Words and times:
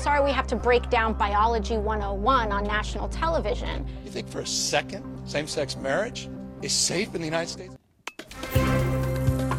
sorry 0.00 0.24
we 0.24 0.32
have 0.32 0.46
to 0.46 0.56
break 0.56 0.88
down 0.90 1.12
Biology 1.12 1.76
101 1.76 2.52
on 2.52 2.64
national 2.64 3.08
television. 3.08 3.86
You 4.04 4.10
think 4.10 4.28
for 4.28 4.40
a 4.40 4.46
second 4.46 5.04
same 5.26 5.46
sex 5.46 5.76
marriage 5.76 6.28
is 6.62 6.72
safe 6.72 7.14
in 7.14 7.20
the 7.20 7.26
United 7.26 7.48
States? 7.48 7.76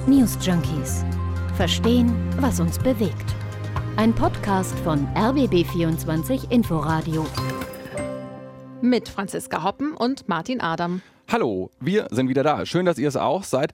News 0.07 0.35
Junkies. 0.37 1.05
Verstehen, 1.55 2.11
was 2.41 2.59
uns 2.59 2.79
bewegt. 2.79 3.35
Ein 3.97 4.13
Podcast 4.13 4.77
von 4.79 5.07
RBB24 5.13 6.51
Inforadio. 6.51 7.25
Mit 8.81 9.09
Franziska 9.09 9.63
Hoppen 9.63 9.93
und 9.93 10.27
Martin 10.27 10.59
Adam. 10.59 11.01
Hallo, 11.31 11.69
wir 11.79 12.07
sind 12.09 12.29
wieder 12.29 12.41
da. 12.41 12.65
Schön, 12.65 12.85
dass 12.85 12.97
ihr 12.97 13.07
es 13.07 13.15
auch 13.15 13.43
seid. 13.43 13.73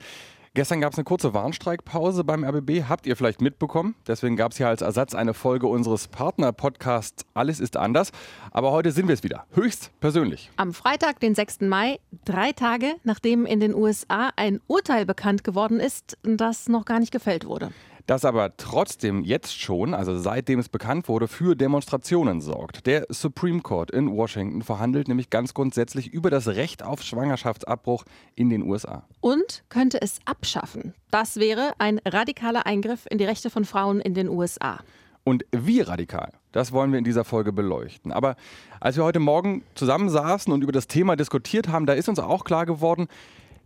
Gestern 0.53 0.81
gab 0.81 0.93
es 0.93 0.97
eine 0.97 1.05
kurze 1.05 1.33
Warnstreikpause 1.33 2.23
beim 2.23 2.43
RBB, 2.43 2.89
habt 2.89 3.05
ihr 3.05 3.15
vielleicht 3.15 3.41
mitbekommen. 3.41 3.95
Deswegen 4.07 4.35
gab 4.35 4.51
es 4.51 4.57
hier 4.57 4.67
als 4.67 4.81
Ersatz 4.81 5.13
eine 5.13 5.33
Folge 5.33 5.67
unseres 5.67 6.07
Partner-Podcasts 6.07 7.25
Alles 7.33 7.59
ist 7.59 7.77
anders. 7.77 8.11
Aber 8.51 8.71
heute 8.71 8.91
sind 8.91 9.07
wir 9.07 9.13
es 9.13 9.23
wieder, 9.23 9.45
höchst 9.53 9.91
persönlich. 9.99 10.51
Am 10.55 10.73
Freitag, 10.73 11.19
den 11.19 11.35
6. 11.35 11.61
Mai, 11.61 11.99
drei 12.25 12.51
Tage 12.51 12.95
nachdem 13.03 13.45
in 13.45 13.59
den 13.59 13.73
USA 13.73 14.31
ein 14.35 14.59
Urteil 14.67 15.05
bekannt 15.05 15.43
geworden 15.43 15.79
ist, 15.79 16.17
das 16.23 16.67
noch 16.67 16.85
gar 16.85 16.99
nicht 16.99 17.11
gefällt 17.11 17.45
wurde 17.45 17.71
das 18.07 18.25
aber 18.25 18.55
trotzdem 18.57 19.23
jetzt 19.23 19.59
schon, 19.59 19.93
also 19.93 20.17
seitdem 20.17 20.59
es 20.59 20.69
bekannt 20.69 21.07
wurde, 21.07 21.27
für 21.27 21.55
Demonstrationen 21.55 22.41
sorgt. 22.41 22.87
Der 22.87 23.05
Supreme 23.09 23.61
Court 23.61 23.91
in 23.91 24.09
Washington 24.09 24.61
verhandelt 24.61 25.09
nämlich 25.09 25.29
ganz 25.29 25.53
grundsätzlich 25.53 26.07
über 26.07 26.29
das 26.29 26.47
Recht 26.47 26.83
auf 26.83 27.03
Schwangerschaftsabbruch 27.03 28.05
in 28.35 28.49
den 28.49 28.63
USA. 28.63 29.03
Und 29.19 29.63
könnte 29.69 30.01
es 30.01 30.19
abschaffen. 30.25 30.93
Das 31.11 31.35
wäre 31.35 31.73
ein 31.77 31.99
radikaler 32.05 32.65
Eingriff 32.65 33.05
in 33.09 33.17
die 33.17 33.25
Rechte 33.25 33.49
von 33.49 33.65
Frauen 33.65 33.99
in 33.99 34.13
den 34.13 34.29
USA. 34.29 34.79
Und 35.25 35.45
wie 35.51 35.81
radikal? 35.81 36.31
Das 36.53 36.71
wollen 36.71 36.93
wir 36.93 36.99
in 36.99 37.03
dieser 37.03 37.25
Folge 37.25 37.51
beleuchten. 37.51 38.13
Aber 38.13 38.37
als 38.79 38.95
wir 38.95 39.03
heute 39.03 39.19
Morgen 39.19 39.63
zusammensaßen 39.75 40.53
und 40.53 40.61
über 40.61 40.71
das 40.71 40.87
Thema 40.87 41.17
diskutiert 41.17 41.67
haben, 41.67 41.85
da 41.85 41.91
ist 41.91 42.07
uns 42.07 42.19
auch 42.19 42.45
klar 42.45 42.65
geworden, 42.65 43.09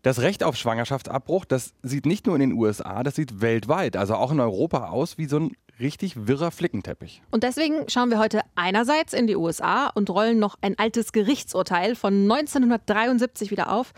das 0.01 0.19
Recht 0.19 0.43
auf 0.43 0.55
Schwangerschaftsabbruch, 0.55 1.45
das 1.45 1.73
sieht 1.83 2.05
nicht 2.05 2.25
nur 2.25 2.35
in 2.35 2.41
den 2.41 2.53
USA, 2.53 3.03
das 3.03 3.15
sieht 3.15 3.41
weltweit, 3.41 3.95
also 3.95 4.15
auch 4.15 4.31
in 4.31 4.39
Europa 4.39 4.89
aus 4.89 5.17
wie 5.17 5.25
so 5.25 5.37
ein 5.37 5.51
richtig 5.79 6.27
wirrer 6.27 6.51
Flickenteppich. 6.51 7.21
Und 7.31 7.43
deswegen 7.43 7.89
schauen 7.89 8.09
wir 8.09 8.19
heute 8.19 8.41
einerseits 8.55 9.13
in 9.13 9.27
die 9.27 9.35
USA 9.35 9.87
und 9.87 10.09
rollen 10.09 10.39
noch 10.39 10.57
ein 10.61 10.77
altes 10.77 11.11
Gerichtsurteil 11.11 11.95
von 11.95 12.13
1973 12.31 13.51
wieder 13.51 13.71
auf, 13.71 13.93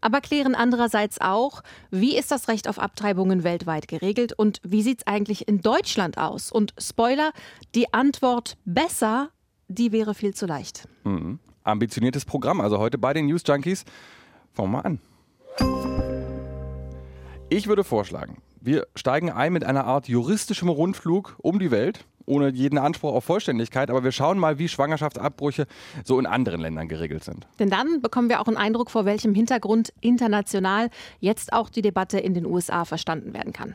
aber 0.00 0.20
klären 0.20 0.54
andererseits 0.54 1.20
auch, 1.20 1.62
wie 1.90 2.16
ist 2.16 2.30
das 2.30 2.48
Recht 2.48 2.68
auf 2.68 2.78
Abtreibungen 2.78 3.44
weltweit 3.44 3.88
geregelt 3.88 4.32
und 4.32 4.60
wie 4.64 4.82
sieht 4.82 5.00
es 5.00 5.06
eigentlich 5.06 5.48
in 5.48 5.60
Deutschland 5.60 6.18
aus? 6.18 6.50
Und 6.50 6.74
Spoiler, 6.78 7.32
die 7.74 7.92
Antwort 7.94 8.56
besser, 8.64 9.30
die 9.68 9.92
wäre 9.92 10.14
viel 10.14 10.34
zu 10.34 10.46
leicht. 10.46 10.88
Mhm. 11.04 11.38
Ambitioniertes 11.62 12.24
Programm, 12.24 12.60
also 12.60 12.78
heute 12.78 12.98
bei 12.98 13.12
den 13.12 13.26
News 13.26 13.42
Junkies. 13.46 13.84
Fangen 14.52 14.72
wir 14.72 14.78
mal 14.78 14.80
an. 14.80 15.11
Ich 17.48 17.66
würde 17.66 17.84
vorschlagen, 17.84 18.38
wir 18.60 18.86
steigen 18.96 19.30
ein 19.30 19.52
mit 19.52 19.64
einer 19.64 19.84
Art 19.84 20.08
juristischem 20.08 20.68
Rundflug 20.68 21.36
um 21.38 21.58
die 21.58 21.70
Welt, 21.70 22.06
ohne 22.24 22.50
jeden 22.50 22.78
Anspruch 22.78 23.12
auf 23.12 23.24
Vollständigkeit, 23.24 23.90
aber 23.90 24.04
wir 24.04 24.12
schauen 24.12 24.38
mal, 24.38 24.58
wie 24.58 24.68
Schwangerschaftsabbrüche 24.68 25.66
so 26.04 26.18
in 26.18 26.26
anderen 26.26 26.60
Ländern 26.60 26.88
geregelt 26.88 27.24
sind. 27.24 27.46
Denn 27.58 27.70
dann 27.70 28.00
bekommen 28.00 28.28
wir 28.28 28.40
auch 28.40 28.46
einen 28.46 28.56
Eindruck, 28.56 28.90
vor 28.90 29.04
welchem 29.04 29.34
Hintergrund 29.34 29.92
international 30.00 30.88
jetzt 31.20 31.52
auch 31.52 31.68
die 31.68 31.82
Debatte 31.82 32.18
in 32.18 32.34
den 32.34 32.46
USA 32.46 32.84
verstanden 32.84 33.34
werden 33.34 33.52
kann. 33.52 33.74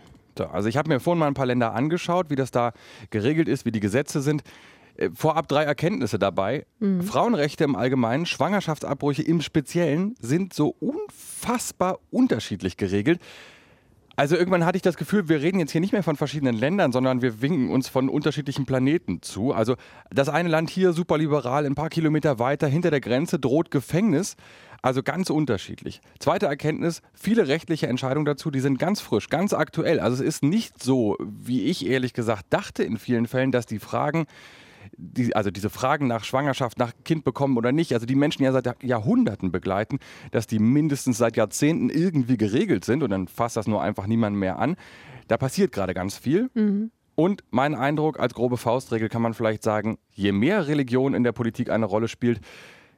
Also 0.52 0.70
ich 0.70 0.78
habe 0.78 0.90
mir 0.90 1.00
vorhin 1.00 1.20
mal 1.20 1.28
ein 1.28 1.34
paar 1.34 1.48
Länder 1.48 1.74
angeschaut, 1.74 2.30
wie 2.30 2.36
das 2.36 2.52
da 2.52 2.74
geregelt 3.10 3.48
ist, 3.48 3.66
wie 3.66 3.72
die 3.72 3.80
Gesetze 3.80 4.22
sind. 4.22 4.44
Äh, 4.98 5.10
vorab 5.14 5.48
drei 5.48 5.64
Erkenntnisse 5.64 6.20
dabei. 6.20 6.66
Mhm. 6.80 7.02
Frauenrechte 7.04 7.64
im 7.64 7.76
Allgemeinen, 7.76 8.26
Schwangerschaftsabbrüche 8.26 9.22
im 9.22 9.42
Speziellen 9.42 10.16
sind 10.20 10.54
so 10.54 10.76
unfassbar 10.80 12.00
unterschiedlich 12.10 12.78
geregelt. 12.78 13.22
Also 14.20 14.36
irgendwann 14.36 14.66
hatte 14.66 14.78
ich 14.78 14.82
das 14.82 14.98
Gefühl, 14.98 15.30
wir 15.30 15.42
reden 15.44 15.60
jetzt 15.60 15.72
hier 15.72 15.82
nicht 15.82 15.94
mehr 15.94 16.02
von 16.02 16.16
verschiedenen 16.16 16.56
Ländern, 16.56 16.92
sondern 16.92 17.22
wir 17.22 17.40
winken 17.44 17.70
uns 17.70 17.88
von 17.88 18.10
unterschiedlichen 18.10 18.66
Planeten 18.66 19.22
zu. 19.22 19.54
Also 19.54 19.76
das 20.10 20.28
eine 20.28 20.50
Land 20.50 20.72
hier 20.72 20.92
super 20.94 21.20
liberal, 21.20 21.68
ein 21.68 21.76
paar 21.76 21.90
Kilometer 21.90 22.40
weiter 22.40 22.68
hinter 22.68 22.90
der 22.90 23.00
Grenze 23.00 23.38
droht 23.38 23.70
Gefängnis. 23.70 24.36
Also 24.82 25.04
ganz 25.04 25.30
unterschiedlich. 25.30 26.02
Zweite 26.20 26.48
Erkenntnis, 26.48 27.02
viele 27.14 27.48
rechtliche 27.48 27.88
Entscheidungen 27.88 28.26
dazu, 28.26 28.50
die 28.50 28.60
sind 28.60 28.80
ganz 28.80 29.02
frisch, 29.02 29.30
ganz 29.30 29.54
aktuell. 29.54 30.00
Also 30.00 30.24
es 30.24 30.28
ist 30.28 30.44
nicht 30.44 30.82
so, 30.82 31.16
wie 31.20 31.66
ich 31.66 31.86
ehrlich 31.86 32.14
gesagt 32.14 32.46
dachte 32.50 32.84
in 32.84 32.98
vielen 32.98 33.28
Fällen, 33.28 33.52
dass 33.52 33.68
die 33.68 33.80
Fragen 33.80 34.26
die, 34.98 35.36
also 35.36 35.52
diese 35.52 35.70
Fragen 35.70 36.08
nach 36.08 36.24
Schwangerschaft, 36.24 36.80
nach 36.80 36.92
Kind 37.06 37.24
bekommen 37.24 37.58
oder 37.58 37.72
nicht, 37.72 37.94
also 37.94 38.06
die 38.06 38.16
Menschen 38.16 38.44
ja 38.44 38.52
seit 38.52 38.84
Jahrhunderten 38.84 39.52
begleiten, 39.52 40.00
dass 40.32 40.48
die 40.48 40.60
mindestens 40.60 41.18
seit 41.18 41.38
Jahrzehnten 41.38 41.90
irgendwie 41.90 42.38
geregelt 42.38 42.84
sind 42.84 43.04
und 43.04 43.12
dann 43.12 43.28
fasst 43.28 43.58
das 43.58 43.68
nur 43.68 43.82
einfach 43.82 44.08
niemand 44.08 44.36
mehr 44.36 44.60
an. 44.60 44.76
Da 45.28 45.38
passiert 45.38 45.72
gerade 45.72 45.94
ganz 45.94 46.18
viel. 46.18 46.50
Mhm. 46.54 46.92
Und 47.16 47.44
mein 47.50 47.74
Eindruck 47.74 48.20
als 48.20 48.34
grobe 48.34 48.58
Faustregel 48.58 49.10
kann 49.10 49.22
man 49.22 49.34
vielleicht 49.34 49.64
sagen, 49.64 49.98
je 50.12 50.32
mehr 50.32 50.68
Religion 50.68 51.14
in 51.14 51.24
der 51.24 51.32
Politik 51.32 51.70
eine 51.70 51.86
Rolle 51.86 52.08
spielt, 52.08 52.40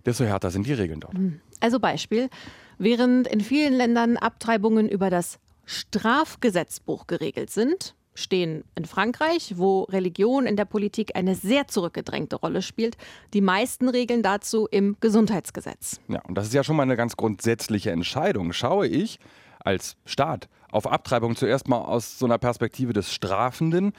desto 0.06 0.24
härter 0.24 0.52
sind 0.52 0.66
die 0.66 0.74
Regeln 0.74 1.00
dort. 1.00 1.18
Mhm. 1.18 1.42
Also 1.60 1.80
Beispiel, 1.80 2.30
während 2.78 3.28
in 3.28 3.42
vielen 3.42 3.74
Ländern 3.74 4.18
Abtreibungen 4.18 4.90
über 4.90 5.10
das 5.10 5.40
Strafgesetzbuch 5.66 7.08
geregelt 7.08 7.50
sind, 7.50 7.96
stehen 8.19 8.63
in 8.75 8.85
Frankreich, 8.85 9.53
wo 9.57 9.84
Religion 9.84 10.46
in 10.46 10.56
der 10.56 10.66
Politik 10.66 11.16
eine 11.16 11.35
sehr 11.35 11.68
zurückgedrängte 11.68 12.35
Rolle 12.35 12.62
spielt. 12.62 12.97
Die 13.34 13.41
meisten 13.41 13.90
Regeln 13.90 14.24
dazu 14.24 14.68
im 14.69 14.97
Gesundheitsgesetz. 15.00 16.00
Ja, 16.07 16.22
und 16.28 16.35
das 16.35 16.47
ist 16.47 16.53
ja 16.53 16.63
schon 16.63 16.75
mal 16.75 16.84
eine 16.84 16.97
ganz 16.97 17.18
grundsätzliche 17.18 17.91
Entscheidung. 17.91 18.53
Schaue 18.53 18.88
ich 18.88 19.19
als 19.59 19.97
Staat 20.06 20.50
auf 20.72 20.88
Abtreibung 20.88 21.36
zuerst 21.36 21.68
mal 21.68 21.80
aus 21.80 22.20
so 22.20 22.25
einer 22.25 22.38
Perspektive 22.38 22.94
des 22.94 23.14
Strafenden 23.14 23.94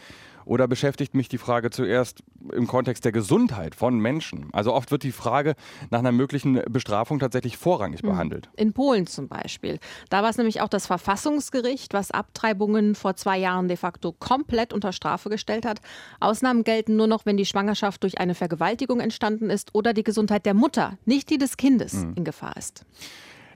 oder 0.45 0.67
beschäftigt 0.67 1.15
mich 1.15 1.29
die 1.29 1.39
Frage 1.39 1.71
zuerst 1.71 2.23
im 2.53 2.67
Kontext 2.67 3.05
der 3.05 3.13
Gesundheit 3.13 3.75
von 3.75 3.99
Menschen? 3.99 4.49
Also 4.53 4.73
oft 4.73 4.91
wird 4.91 5.03
die 5.03 5.13
Frage 5.13 5.55
nach 5.91 6.01
einer 6.01 6.13
möglichen 6.13 6.63
Bestrafung 6.69 7.19
tatsächlich 7.19 7.57
vorrangig 7.57 8.03
mhm. 8.03 8.09
behandelt. 8.09 8.51
In 8.57 8.73
Polen 8.73 9.07
zum 9.07 9.29
Beispiel. 9.29 9.79
Da 10.09 10.23
war 10.23 10.31
es 10.31 10.39
nämlich 10.39 10.61
auch 10.61 10.69
das 10.69 10.87
Verfassungsgericht, 10.87 11.93
was 11.95 12.11
Abtreibungen 12.11 12.95
vor 12.95 13.15
zwei 13.15 13.39
Jahren 13.39 13.69
de 13.69 13.77
facto 13.77 14.13
komplett 14.13 14.73
unter 14.73 14.93
Strafe 14.93 15.29
gestellt 15.29 15.67
hat. 15.67 15.81
Ausnahmen 16.21 16.65
gelten 16.65 16.97
nur 16.97 17.07
noch, 17.07 17.27
wenn 17.27 17.37
die 17.37 17.47
Schwangerschaft 17.47 18.03
durch 18.03 18.19
eine 18.19 18.35
Vergewaltigung 18.35 19.01
entstanden 19.01 19.51
ist 19.51 19.75
oder 19.75 19.93
die 19.93 20.05
Gesundheit 20.05 20.47
der 20.47 20.55
Mutter, 20.55 20.99
nicht 21.05 21.31
die 21.31 21.39
des 21.39 21.57
Kindes, 21.57 21.93
mhm. 21.93 22.15
in 22.17 22.25
Gefahr 22.25 22.57
ist. 22.57 22.85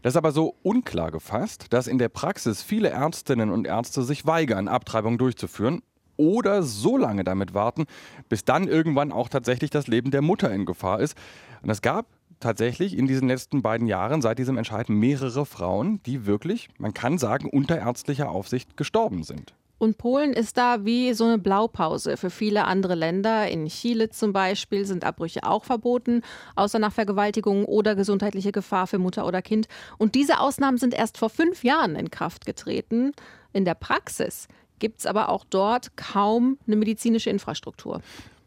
Das 0.04 0.12
ist 0.12 0.18
aber 0.18 0.32
so 0.32 0.54
unklar 0.62 1.10
gefasst, 1.10 1.68
dass 1.70 1.86
in 1.86 1.96
der 1.96 2.10
Praxis 2.10 2.62
viele 2.62 2.90
Ärztinnen 2.90 3.50
und 3.50 3.66
Ärzte 3.66 4.02
sich 4.02 4.26
weigern, 4.26 4.68
Abtreibung 4.68 5.16
durchzuführen 5.16 5.80
oder 6.18 6.62
so 6.62 6.98
lange 6.98 7.24
damit 7.24 7.54
warten, 7.54 7.86
bis 8.28 8.44
dann 8.44 8.68
irgendwann 8.68 9.12
auch 9.12 9.30
tatsächlich 9.30 9.70
das 9.70 9.86
Leben 9.86 10.10
der 10.10 10.20
Mutter 10.20 10.52
in 10.52 10.66
Gefahr 10.66 11.00
ist. 11.00 11.16
Und 11.62 11.70
es 11.70 11.80
gab 11.80 12.04
tatsächlich 12.38 12.98
in 12.98 13.06
diesen 13.06 13.28
letzten 13.28 13.62
beiden 13.62 13.86
Jahren 13.86 14.20
seit 14.20 14.38
diesem 14.38 14.58
Entscheid 14.58 14.90
mehrere 14.90 15.46
Frauen, 15.46 16.02
die 16.02 16.26
wirklich, 16.26 16.68
man 16.76 16.92
kann 16.92 17.16
sagen, 17.16 17.48
unter 17.48 17.78
ärztlicher 17.78 18.28
Aufsicht 18.28 18.76
gestorben 18.76 19.22
sind. 19.22 19.54
Und 19.84 19.98
Polen 19.98 20.32
ist 20.32 20.56
da 20.56 20.86
wie 20.86 21.12
so 21.12 21.24
eine 21.24 21.36
Blaupause 21.36 22.16
für 22.16 22.30
viele 22.30 22.64
andere 22.64 22.94
Länder. 22.94 23.48
In 23.48 23.66
Chile 23.66 24.08
zum 24.08 24.32
Beispiel 24.32 24.86
sind 24.86 25.04
Abbrüche 25.04 25.44
auch 25.44 25.62
verboten, 25.62 26.22
außer 26.56 26.78
nach 26.78 26.94
Vergewaltigung 26.94 27.66
oder 27.66 27.94
gesundheitliche 27.94 28.50
Gefahr 28.50 28.86
für 28.86 28.98
Mutter 28.98 29.26
oder 29.26 29.42
Kind. 29.42 29.68
Und 29.98 30.14
diese 30.14 30.40
Ausnahmen 30.40 30.78
sind 30.78 30.94
erst 30.94 31.18
vor 31.18 31.28
fünf 31.28 31.64
Jahren 31.64 31.96
in 31.96 32.10
Kraft 32.10 32.46
getreten. 32.46 33.12
In 33.52 33.66
der 33.66 33.74
Praxis 33.74 34.48
gibt 34.78 35.00
es 35.00 35.06
aber 35.06 35.28
auch 35.28 35.44
dort 35.44 35.98
kaum 35.98 36.56
eine 36.66 36.76
medizinische 36.76 37.28
Infrastruktur. 37.28 38.00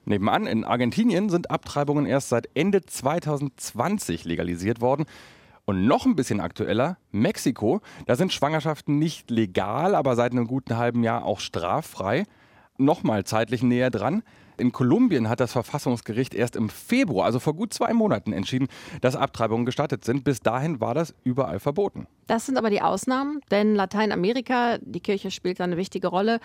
Nebenan 0.06 0.48
in 0.48 0.64
Argentinien 0.64 1.30
sind 1.30 1.52
Abtreibungen 1.52 2.08
erst 2.08 2.30
seit 2.30 2.50
Ende 2.56 2.82
2020 2.82 4.26
legalisiert 4.26 4.82
worden. 4.82 5.06
Und 5.70 5.86
noch 5.86 6.06
ein 6.06 6.16
bisschen 6.16 6.40
aktueller, 6.40 6.96
Mexiko, 7.12 7.82
da 8.06 8.16
sind 8.16 8.32
Schwangerschaften 8.32 9.00
nicht 9.00 9.30
legal, 9.30 9.96
aber 9.96 10.16
seit 10.16 10.32
einem 10.32 10.48
guten 10.48 10.78
halben 10.78 11.04
Jahr 11.04 11.26
auch 11.26 11.42
straffrei. 11.42 12.24
Nochmal 12.78 13.26
zeitlich 13.26 13.64
näher 13.64 13.90
dran. 13.90 14.24
In 14.58 14.72
Kolumbien 14.72 15.30
hat 15.30 15.40
das 15.40 15.52
Verfassungsgericht 15.52 16.34
erst 16.34 16.56
im 16.56 16.70
Februar, 16.70 17.26
also 17.26 17.40
vor 17.40 17.54
gut 17.54 17.74
zwei 17.74 17.94
Monaten, 17.94 18.34
entschieden, 18.34 18.68
dass 19.02 19.16
Abtreibungen 19.16 19.66
gestattet 19.66 20.04
sind. 20.04 20.24
Bis 20.24 20.42
dahin 20.42 20.82
war 20.82 20.94
das 20.94 21.14
überall 21.24 21.60
verboten. 21.60 22.08
Das 22.26 22.46
sind 22.46 22.58
aber 22.58 22.70
die 22.70 22.82
Ausnahmen, 22.82 23.40
denn 23.52 23.76
Lateinamerika, 23.76 24.80
die 24.82 25.00
Kirche 25.00 25.32
spielt 25.32 25.60
da 25.60 25.64
eine 25.64 25.78
wichtige 25.78 26.08
Rolle, 26.08 26.40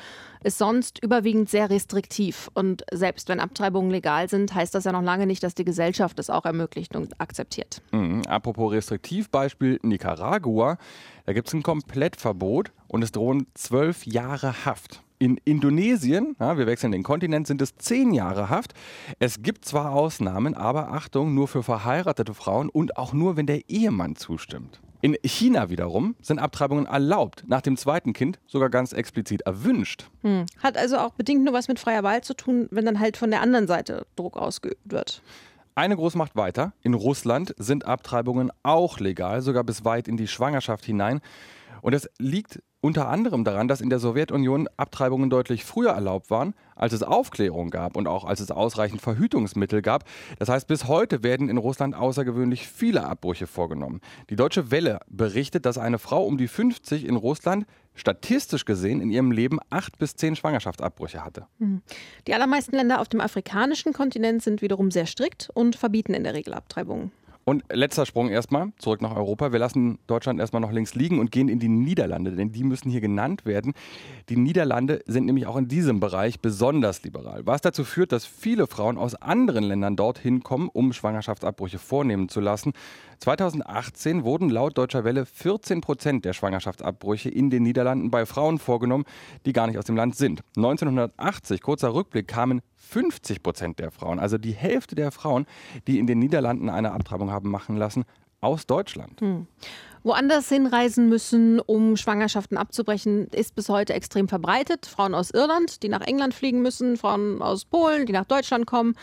ist 0.44 0.58
sonst 0.58 1.02
überwiegend 1.02 1.50
sehr 1.50 1.70
restriktiv. 1.70 2.50
Und 2.54 2.84
selbst 2.92 3.28
wenn 3.28 3.40
Abtreibungen 3.40 3.90
legal 3.90 4.28
sind, 4.28 4.54
heißt 4.54 4.74
das 4.74 4.84
ja 4.84 4.92
noch 4.92 5.02
lange 5.02 5.26
nicht, 5.26 5.42
dass 5.42 5.54
die 5.54 5.64
Gesellschaft 5.64 6.18
es 6.18 6.30
auch 6.30 6.44
ermöglicht 6.44 6.94
und 6.94 7.20
akzeptiert. 7.20 7.82
Mhm. 7.92 8.22
Apropos 8.28 8.72
Restriktivbeispiel 8.72 9.80
Nicaragua, 9.82 10.78
da 11.26 11.32
gibt 11.32 11.48
es 11.48 11.54
ein 11.54 11.62
Komplettverbot 11.62 12.72
und 12.88 13.02
es 13.02 13.12
drohen 13.12 13.46
zwölf 13.54 14.06
Jahre 14.06 14.64
Haft. 14.64 15.01
In 15.22 15.36
Indonesien, 15.44 16.34
ja, 16.40 16.58
wir 16.58 16.66
wechseln 16.66 16.90
den 16.90 17.04
Kontinent, 17.04 17.46
sind 17.46 17.62
es 17.62 17.76
zehn 17.76 18.12
Jahre 18.12 18.50
Haft. 18.50 18.72
Es 19.20 19.40
gibt 19.40 19.64
zwar 19.64 19.92
Ausnahmen, 19.92 20.56
aber 20.56 20.90
Achtung, 20.90 21.32
nur 21.32 21.46
für 21.46 21.62
verheiratete 21.62 22.34
Frauen 22.34 22.68
und 22.68 22.96
auch 22.96 23.12
nur, 23.12 23.36
wenn 23.36 23.46
der 23.46 23.70
Ehemann 23.70 24.16
zustimmt. 24.16 24.80
In 25.00 25.16
China 25.22 25.70
wiederum 25.70 26.16
sind 26.20 26.40
Abtreibungen 26.40 26.86
erlaubt, 26.86 27.44
nach 27.46 27.60
dem 27.60 27.76
zweiten 27.76 28.14
Kind 28.14 28.40
sogar 28.48 28.68
ganz 28.68 28.92
explizit 28.92 29.42
erwünscht. 29.42 30.10
Hm. 30.22 30.46
Hat 30.60 30.76
also 30.76 30.98
auch 30.98 31.12
bedingt 31.12 31.44
nur 31.44 31.54
was 31.54 31.68
mit 31.68 31.78
freier 31.78 32.02
Wahl 32.02 32.24
zu 32.24 32.34
tun, 32.34 32.66
wenn 32.72 32.84
dann 32.84 32.98
halt 32.98 33.16
von 33.16 33.30
der 33.30 33.42
anderen 33.42 33.68
Seite 33.68 34.06
Druck 34.16 34.36
ausgeübt 34.36 34.90
wird. 34.90 35.22
Eine 35.76 35.94
Großmacht 35.94 36.34
weiter. 36.34 36.72
In 36.82 36.94
Russland 36.94 37.54
sind 37.58 37.86
Abtreibungen 37.86 38.50
auch 38.64 38.98
legal, 38.98 39.40
sogar 39.40 39.62
bis 39.62 39.84
weit 39.84 40.08
in 40.08 40.16
die 40.16 40.26
Schwangerschaft 40.26 40.84
hinein. 40.84 41.20
Und 41.80 41.94
es 41.94 42.10
liegt 42.18 42.60
unter 42.82 43.08
anderem 43.08 43.44
daran, 43.44 43.68
dass 43.68 43.80
in 43.80 43.90
der 43.90 44.00
Sowjetunion 44.00 44.68
Abtreibungen 44.76 45.30
deutlich 45.30 45.64
früher 45.64 45.92
erlaubt 45.92 46.30
waren, 46.30 46.52
als 46.74 46.92
es 46.92 47.04
Aufklärung 47.04 47.70
gab 47.70 47.96
und 47.96 48.08
auch 48.08 48.24
als 48.24 48.40
es 48.40 48.50
ausreichend 48.50 49.00
Verhütungsmittel 49.00 49.82
gab. 49.82 50.04
Das 50.40 50.48
heißt, 50.48 50.66
bis 50.66 50.88
heute 50.88 51.22
werden 51.22 51.48
in 51.48 51.58
Russland 51.58 51.94
außergewöhnlich 51.94 52.66
viele 52.66 53.06
Abbrüche 53.06 53.46
vorgenommen. 53.46 54.00
Die 54.30 54.36
Deutsche 54.36 54.72
Welle 54.72 54.98
berichtet, 55.06 55.64
dass 55.64 55.78
eine 55.78 55.98
Frau 55.98 56.24
um 56.24 56.36
die 56.36 56.48
50 56.48 57.06
in 57.06 57.14
Russland 57.14 57.66
statistisch 57.94 58.64
gesehen 58.64 59.00
in 59.00 59.10
ihrem 59.10 59.30
Leben 59.30 59.60
acht 59.70 59.98
bis 59.98 60.16
zehn 60.16 60.34
Schwangerschaftsabbrüche 60.34 61.24
hatte. 61.24 61.46
Hm. 61.60 61.82
Die 62.26 62.34
allermeisten 62.34 62.74
Länder 62.74 63.00
auf 63.00 63.08
dem 63.08 63.20
afrikanischen 63.20 63.92
Kontinent 63.92 64.42
sind 64.42 64.60
wiederum 64.60 64.90
sehr 64.90 65.06
strikt 65.06 65.50
und 65.54 65.76
verbieten 65.76 66.14
in 66.14 66.24
der 66.24 66.34
Regel 66.34 66.54
Abtreibungen. 66.54 67.12
Und 67.44 67.64
letzter 67.72 68.06
Sprung 68.06 68.28
erstmal, 68.28 68.72
zurück 68.78 69.02
nach 69.02 69.16
Europa. 69.16 69.50
Wir 69.50 69.58
lassen 69.58 69.98
Deutschland 70.06 70.38
erstmal 70.38 70.62
noch 70.62 70.70
links 70.70 70.94
liegen 70.94 71.18
und 71.18 71.32
gehen 71.32 71.48
in 71.48 71.58
die 71.58 71.68
Niederlande, 71.68 72.30
denn 72.32 72.52
die 72.52 72.62
müssen 72.62 72.88
hier 72.88 73.00
genannt 73.00 73.44
werden. 73.44 73.72
Die 74.28 74.36
Niederlande 74.36 75.02
sind 75.06 75.26
nämlich 75.26 75.46
auch 75.46 75.56
in 75.56 75.66
diesem 75.66 75.98
Bereich 75.98 76.38
besonders 76.38 77.02
liberal, 77.02 77.44
was 77.44 77.60
dazu 77.60 77.82
führt, 77.82 78.12
dass 78.12 78.26
viele 78.26 78.68
Frauen 78.68 78.96
aus 78.96 79.16
anderen 79.16 79.64
Ländern 79.64 79.96
dorthin 79.96 80.44
kommen, 80.44 80.68
um 80.72 80.92
Schwangerschaftsabbrüche 80.92 81.80
vornehmen 81.80 82.28
zu 82.28 82.40
lassen. 82.40 82.72
2018 83.18 84.22
wurden 84.22 84.48
laut 84.48 84.78
Deutscher 84.78 85.04
Welle 85.04 85.26
14 85.26 85.80
Prozent 85.80 86.24
der 86.24 86.34
Schwangerschaftsabbrüche 86.34 87.28
in 87.28 87.50
den 87.50 87.64
Niederlanden 87.64 88.10
bei 88.12 88.24
Frauen 88.24 88.58
vorgenommen, 88.58 89.04
die 89.46 89.52
gar 89.52 89.66
nicht 89.66 89.78
aus 89.78 89.84
dem 89.84 89.96
Land 89.96 90.14
sind. 90.14 90.42
1980, 90.56 91.60
kurzer 91.60 91.92
Rückblick, 91.92 92.28
kamen 92.28 92.62
50 92.82 93.42
Prozent 93.42 93.78
der 93.78 93.90
Frauen, 93.90 94.18
also 94.18 94.38
die 94.38 94.52
Hälfte 94.52 94.94
der 94.94 95.12
Frauen, 95.12 95.46
die 95.86 95.98
in 95.98 96.06
den 96.06 96.18
Niederlanden 96.18 96.68
eine 96.68 96.92
Abtreibung 96.92 97.30
haben 97.30 97.50
machen 97.50 97.76
lassen, 97.76 98.04
aus 98.40 98.66
Deutschland. 98.66 99.20
Hm. 99.20 99.46
Woanders 100.02 100.48
hinreisen 100.48 101.08
müssen, 101.08 101.60
um 101.60 101.96
Schwangerschaften 101.96 102.56
abzubrechen, 102.56 103.28
ist 103.28 103.54
bis 103.54 103.68
heute 103.68 103.94
extrem 103.94 104.26
verbreitet. 104.26 104.86
Frauen 104.86 105.14
aus 105.14 105.30
Irland, 105.30 105.84
die 105.84 105.88
nach 105.88 106.00
England 106.00 106.34
fliegen 106.34 106.60
müssen, 106.60 106.96
Frauen 106.96 107.40
aus 107.40 107.64
Polen, 107.64 108.04
die 108.06 108.12
nach 108.12 108.24
Deutschland 108.24 108.66
kommen. 108.66 108.96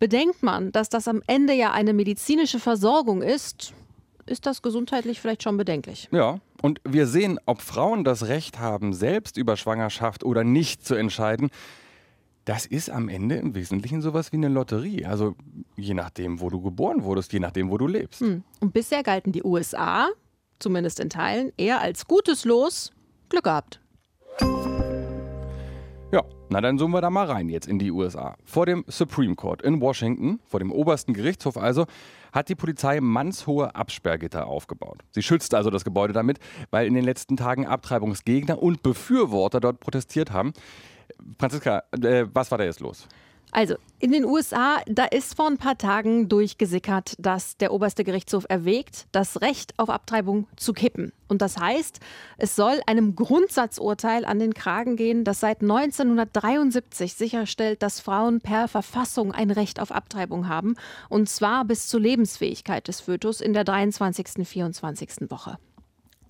Bedenkt 0.00 0.42
man, 0.42 0.72
dass 0.72 0.88
das 0.88 1.06
am 1.06 1.22
Ende 1.28 1.52
ja 1.52 1.70
eine 1.70 1.92
medizinische 1.92 2.58
Versorgung 2.58 3.22
ist, 3.22 3.74
ist 4.26 4.46
das 4.46 4.62
gesundheitlich 4.62 5.20
vielleicht 5.20 5.42
schon 5.42 5.56
bedenklich. 5.56 6.08
Ja, 6.10 6.40
und 6.62 6.80
wir 6.84 7.06
sehen, 7.06 7.38
ob 7.46 7.60
Frauen 7.62 8.02
das 8.02 8.26
Recht 8.26 8.58
haben, 8.58 8.92
selbst 8.92 9.36
über 9.36 9.56
Schwangerschaft 9.56 10.24
oder 10.24 10.42
nicht 10.42 10.84
zu 10.84 10.94
entscheiden, 10.94 11.50
das 12.50 12.66
ist 12.66 12.90
am 12.90 13.08
Ende 13.08 13.36
im 13.36 13.54
Wesentlichen 13.54 14.02
sowas 14.02 14.32
wie 14.32 14.36
eine 14.36 14.48
Lotterie. 14.48 15.06
Also 15.06 15.36
je 15.76 15.94
nachdem, 15.94 16.40
wo 16.40 16.50
du 16.50 16.60
geboren 16.60 17.04
wurdest, 17.04 17.32
je 17.32 17.38
nachdem, 17.38 17.70
wo 17.70 17.78
du 17.78 17.86
lebst. 17.86 18.22
Hm. 18.22 18.42
Und 18.58 18.72
bisher 18.72 19.04
galten 19.04 19.30
die 19.30 19.44
USA, 19.44 20.08
zumindest 20.58 20.98
in 20.98 21.10
Teilen, 21.10 21.52
eher 21.56 21.80
als 21.80 22.08
gutes 22.08 22.44
Los. 22.44 22.90
Glück 23.28 23.44
gehabt. 23.44 23.80
Ja, 26.12 26.24
na 26.48 26.60
dann 26.60 26.76
zoomen 26.76 26.92
wir 26.92 27.00
da 27.00 27.08
mal 27.08 27.26
rein 27.26 27.48
jetzt 27.48 27.68
in 27.68 27.78
die 27.78 27.92
USA. 27.92 28.34
Vor 28.44 28.66
dem 28.66 28.84
Supreme 28.88 29.36
Court 29.36 29.62
in 29.62 29.80
Washington, 29.80 30.40
vor 30.44 30.58
dem 30.58 30.72
obersten 30.72 31.14
Gerichtshof 31.14 31.56
also, 31.56 31.86
hat 32.32 32.48
die 32.48 32.56
Polizei 32.56 33.00
mannshohe 33.00 33.76
Absperrgitter 33.76 34.48
aufgebaut. 34.48 35.02
Sie 35.12 35.22
schützt 35.22 35.54
also 35.54 35.70
das 35.70 35.84
Gebäude 35.84 36.14
damit, 36.14 36.40
weil 36.72 36.88
in 36.88 36.94
den 36.94 37.04
letzten 37.04 37.36
Tagen 37.36 37.64
Abtreibungsgegner 37.64 38.60
und 38.60 38.82
Befürworter 38.82 39.60
dort 39.60 39.78
protestiert 39.78 40.32
haben. 40.32 40.52
Franziska, 41.38 41.82
äh, 41.92 42.26
was 42.32 42.50
war 42.50 42.58
da 42.58 42.64
jetzt 42.64 42.80
los? 42.80 43.06
Also, 43.52 43.74
in 43.98 44.12
den 44.12 44.24
USA, 44.24 44.78
da 44.86 45.04
ist 45.04 45.34
vor 45.34 45.48
ein 45.48 45.58
paar 45.58 45.76
Tagen 45.76 46.28
durchgesickert, 46.28 47.14
dass 47.18 47.56
der 47.56 47.72
oberste 47.72 48.04
Gerichtshof 48.04 48.46
erwägt, 48.48 49.06
das 49.10 49.40
Recht 49.40 49.74
auf 49.76 49.90
Abtreibung 49.90 50.46
zu 50.56 50.72
kippen. 50.72 51.12
Und 51.26 51.42
das 51.42 51.58
heißt, 51.58 51.98
es 52.38 52.54
soll 52.54 52.80
einem 52.86 53.16
Grundsatzurteil 53.16 54.24
an 54.24 54.38
den 54.38 54.54
Kragen 54.54 54.94
gehen, 54.94 55.24
das 55.24 55.40
seit 55.40 55.62
1973 55.62 57.14
sicherstellt, 57.14 57.82
dass 57.82 57.98
Frauen 57.98 58.40
per 58.40 58.68
Verfassung 58.68 59.32
ein 59.32 59.50
Recht 59.50 59.80
auf 59.80 59.90
Abtreibung 59.90 60.48
haben. 60.48 60.76
Und 61.08 61.28
zwar 61.28 61.64
bis 61.64 61.88
zur 61.88 62.00
Lebensfähigkeit 62.00 62.86
des 62.86 63.00
Fötus 63.00 63.40
in 63.40 63.52
der 63.52 63.64
23. 63.64 64.46
24. 64.46 65.28
Woche. 65.28 65.58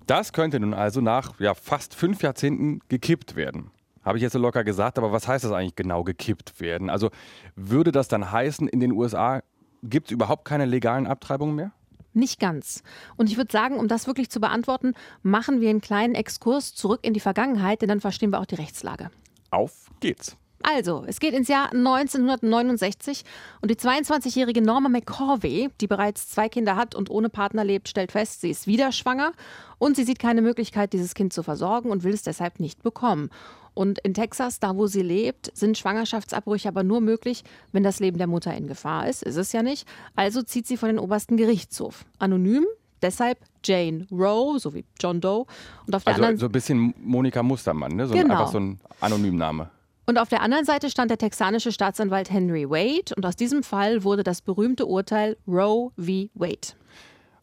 Das 0.07 0.33
könnte 0.33 0.59
nun 0.59 0.75
also 0.75 1.01
nach 1.01 1.39
ja, 1.39 1.55
fast 1.55 1.95
fünf 1.95 2.23
Jahrzehnten 2.23 2.81
gekippt 2.89 3.37
werden. 3.37 3.71
Habe 4.03 4.19
ich 4.19 4.23
jetzt 4.23 4.33
so 4.33 4.39
locker 4.39 4.65
gesagt, 4.65 4.99
aber 4.99 5.13
was 5.13 5.29
heißt 5.29 5.45
das 5.45 5.53
eigentlich 5.53 5.77
genau 5.77 6.05
gekippt 6.05 6.61
werden? 6.61 6.89
Also 6.89 7.11
würde 7.55 7.93
das 7.93 8.09
dann 8.09 8.31
heißen, 8.31 8.67
in 8.69 8.81
den 8.81 8.93
USA 8.93 9.43
gibt 9.83 10.09
es 10.09 10.13
überhaupt 10.13 10.45
keine 10.45 10.65
legalen 10.65 11.07
Abtreibungen 11.07 11.55
mehr? 11.55 11.73
Nicht 12.13 12.41
ganz. 12.41 12.83
Und 13.17 13.31
ich 13.31 13.37
würde 13.37 13.53
sagen, 13.53 13.77
um 13.77 13.87
das 13.87 14.07
wirklich 14.07 14.31
zu 14.31 14.41
beantworten, 14.41 14.95
machen 15.23 15.61
wir 15.61 15.71
einen 15.71 15.81
kleinen 15.81 16.15
Exkurs 16.15 16.75
zurück 16.75 17.01
in 17.03 17.15
die 17.15 17.21
Vergangenheit, 17.21 17.83
denn 17.83 17.89
dann 17.89 18.01
verstehen 18.01 18.31
wir 18.31 18.41
auch 18.41 18.47
die 18.47 18.57
Rechtslage. 18.57 19.11
Auf 19.51 19.91
geht's. 20.01 20.37
Also, 20.63 21.05
es 21.07 21.21
geht 21.21 21.33
ins 21.33 21.49
Jahr 21.49 21.73
1969 21.73 23.25
und 23.63 23.71
die 23.71 23.77
22-jährige 23.77 24.61
Norma 24.61 24.91
McCorvey, 24.91 25.71
die 25.81 25.87
bereits 25.87 26.29
zwei 26.29 26.49
Kinder 26.49 26.77
hat 26.77 26.95
und 26.95 27.11
ohne 27.11 27.31
Partner 27.31 27.65
lebt, 27.65 27.89
stellt 27.89 28.13
fest, 28.13 28.43
sie 28.43 28.51
ist 28.51 28.67
wieder 28.67 28.93
schwanger 28.93 29.33
und 29.79 29.97
sie 29.97 30.05
sieht 30.05 30.19
keine 30.19 30.43
Möglichkeit, 30.43 30.93
dieses 30.93 31.15
Kind 31.15 31.33
zu 31.33 31.43
versorgen 31.43 31.91
und 31.91 32.05
will 32.05 32.13
es 32.13 32.23
deshalb 32.23 32.61
nicht 32.61 32.83
bekommen. 32.83 33.31
Und 33.73 33.99
in 34.01 34.13
Texas, 34.15 34.61
da 34.61 34.77
wo 34.77 34.87
sie 34.87 35.03
lebt, 35.03 35.51
sind 35.57 35.79
Schwangerschaftsabbrüche 35.79 36.69
aber 36.69 36.83
nur 36.83 37.01
möglich, 37.01 37.45
wenn 37.73 37.83
das 37.83 38.01
Leben 38.01 38.19
der 38.19 38.27
Mutter 38.27 38.55
in 38.55 38.67
Gefahr 38.67 39.09
ist. 39.09 39.23
Ist 39.23 39.37
es 39.37 39.53
ja 39.53 39.63
nicht. 39.63 39.89
Also 40.17 40.43
zieht 40.43 40.67
sie 40.67 40.77
vor 40.77 40.89
den 40.89 40.99
obersten 40.99 41.37
Gerichtshof. 41.37 42.05
Anonym, 42.19 42.67
deshalb 43.01 43.39
Jane 43.65 44.07
Roe, 44.11 44.59
so 44.59 44.75
wie 44.75 44.85
John 45.01 45.21
Doe. 45.21 45.47
Und 45.87 45.95
auf 45.95 46.05
der 46.05 46.15
also 46.15 46.23
anderen 46.23 46.39
so 46.39 46.47
ein 46.47 46.53
bisschen 46.53 46.95
Monika 46.99 47.43
Mustermann, 47.43 47.93
ne? 47.93 48.07
so 48.07 48.15
genau. 48.15 48.35
einfach 48.35 48.53
so 48.53 48.59
ein 48.59 48.81
Anonymname. 49.01 49.71
Und 50.11 50.19
auf 50.19 50.29
der 50.29 50.43
anderen 50.43 50.65
Seite 50.65 50.91
stand 50.91 51.09
der 51.09 51.19
texanische 51.19 51.71
Staatsanwalt 51.71 52.33
Henry 52.33 52.69
Wade 52.69 53.15
und 53.17 53.25
aus 53.25 53.37
diesem 53.37 53.63
Fall 53.63 54.03
wurde 54.03 54.25
das 54.25 54.43
berühmte 54.43 54.87
Urteil 54.87 55.37
Roe 55.47 55.93
v. 55.97 56.29
Wade. 56.35 56.75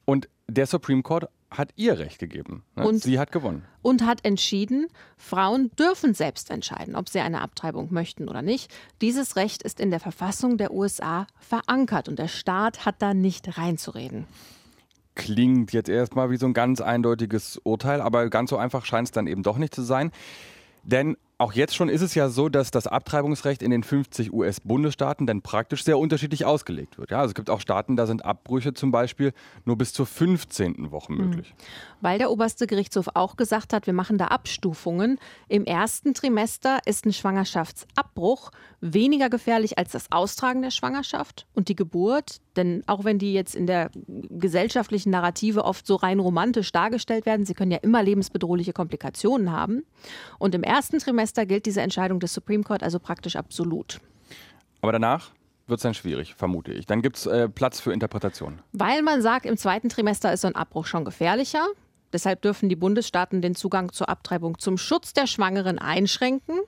Und 0.03 0.27
der 0.49 0.65
Supreme 0.65 1.01
Court 1.01 1.29
hat 1.49 1.69
ihr 1.77 1.97
Recht 1.97 2.19
gegeben. 2.19 2.65
Ne? 2.75 2.85
Und, 2.85 3.01
sie 3.01 3.19
hat 3.19 3.31
gewonnen. 3.31 3.63
Und 3.83 4.05
hat 4.05 4.25
entschieden, 4.25 4.87
Frauen 5.15 5.71
dürfen 5.79 6.13
selbst 6.13 6.51
entscheiden, 6.51 6.97
ob 6.97 7.07
sie 7.07 7.21
eine 7.21 7.39
Abtreibung 7.39 7.93
möchten 7.93 8.27
oder 8.27 8.41
nicht. 8.41 8.69
Dieses 8.99 9.37
Recht 9.37 9.63
ist 9.63 9.79
in 9.79 9.89
der 9.89 10.01
Verfassung 10.01 10.57
der 10.57 10.73
USA 10.73 11.25
verankert 11.39 12.09
und 12.09 12.19
der 12.19 12.27
Staat 12.27 12.85
hat 12.85 12.95
da 13.01 13.13
nicht 13.13 13.57
reinzureden. 13.57 14.25
Klingt 15.15 15.71
jetzt 15.71 15.87
erstmal 15.87 16.31
wie 16.31 16.37
so 16.37 16.47
ein 16.47 16.53
ganz 16.53 16.81
eindeutiges 16.81 17.61
Urteil, 17.63 18.01
aber 18.01 18.29
ganz 18.29 18.49
so 18.49 18.57
einfach 18.57 18.83
scheint 18.83 19.07
es 19.07 19.11
dann 19.13 19.25
eben 19.25 19.41
doch 19.41 19.57
nicht 19.57 19.73
zu 19.73 19.83
sein. 19.83 20.11
Denn 20.83 21.15
auch 21.39 21.53
jetzt 21.53 21.75
schon 21.75 21.87
ist 21.87 22.01
es 22.01 22.15
ja 22.15 22.29
so, 22.29 22.49
dass 22.49 22.71
das 22.71 22.87
Abtreibungsrecht 22.87 23.61
in 23.61 23.69
den 23.69 23.83
50 23.83 24.33
US-Bundesstaaten 24.33 25.27
dann 25.27 25.43
praktisch 25.43 25.83
sehr 25.83 25.99
unterschiedlich 25.99 26.45
ausgelegt 26.45 26.97
wird. 26.97 27.11
Ja, 27.11 27.19
also 27.19 27.31
es 27.31 27.35
gibt 27.35 27.51
auch 27.51 27.61
Staaten, 27.61 27.95
da 27.95 28.07
sind 28.07 28.25
Abbrüche 28.25 28.73
zum 28.73 28.91
Beispiel 28.91 29.33
nur 29.63 29.77
bis 29.77 29.93
zur 29.93 30.07
15. 30.07 30.91
Woche 30.91 31.09
hm. 31.09 31.17
möglich. 31.17 31.53
Weil 32.01 32.17
der 32.17 32.31
oberste 32.31 32.65
Gerichtshof 32.65 33.09
auch 33.13 33.35
gesagt 33.35 33.73
hat, 33.73 33.85
wir 33.85 33.93
machen 33.93 34.17
da 34.17 34.25
Abstufungen. 34.25 35.19
Im 35.47 35.65
ersten 35.65 36.15
Trimester 36.15 36.79
ist 36.85 37.05
ein 37.05 37.13
Schwangerschaftsabbruch 37.13 38.51
weniger 38.81 39.29
gefährlich 39.29 39.77
als 39.77 39.91
das 39.91 40.11
Austragen 40.11 40.63
der 40.63 40.71
Schwangerschaft 40.71 41.45
und 41.53 41.69
die 41.69 41.75
Geburt. 41.75 42.41
Denn 42.55 42.83
auch 42.87 43.03
wenn 43.03 43.19
die 43.19 43.33
jetzt 43.33 43.55
in 43.55 43.67
der 43.67 43.91
gesellschaftlichen 44.07 45.11
Narrative 45.11 45.63
oft 45.63 45.85
so 45.85 45.95
rein 45.95 46.19
romantisch 46.19 46.71
dargestellt 46.71 47.27
werden, 47.27 47.45
sie 47.45 47.53
können 47.53 47.71
ja 47.71 47.77
immer 47.77 48.01
lebensbedrohliche 48.01 48.73
Komplikationen 48.73 49.51
haben. 49.51 49.85
Und 50.39 50.55
im 50.55 50.63
ersten 50.63 50.97
Trimester 50.97 51.26
Semester 51.27 51.45
gilt 51.45 51.65
diese 51.65 51.81
Entscheidung 51.81 52.21
des 52.21 52.33
Supreme 52.33 52.63
Court 52.63 52.83
also 52.83 52.99
praktisch 52.99 53.35
absolut. 53.35 53.99
Aber 54.79 54.93
danach 54.93 55.31
wird 55.67 55.79
es 55.79 55.83
dann 55.83 55.93
schwierig, 55.93 56.35
vermute 56.35 56.71
ich. 56.71 56.85
Dann 56.85 57.01
gibt 57.01 57.17
es 57.17 57.25
äh, 57.25 57.49
Platz 57.49 57.81
für 57.81 57.91
Interpretation. 57.91 58.59
Weil 58.71 59.01
man 59.01 59.21
sagt, 59.21 59.45
im 59.45 59.57
zweiten 59.57 59.89
Trimester 59.89 60.31
ist 60.31 60.41
so 60.41 60.47
ein 60.47 60.55
Abbruch 60.55 60.85
schon 60.85 61.03
gefährlicher. 61.03 61.67
Deshalb 62.13 62.41
dürfen 62.43 62.69
die 62.69 62.77
Bundesstaaten 62.77 63.41
den 63.41 63.55
Zugang 63.55 63.91
zur 63.91 64.07
Abtreibung 64.07 64.57
zum 64.57 64.77
Schutz 64.77 65.11
der 65.11 65.27
Schwangeren 65.27 65.79
einschränken. 65.79 66.61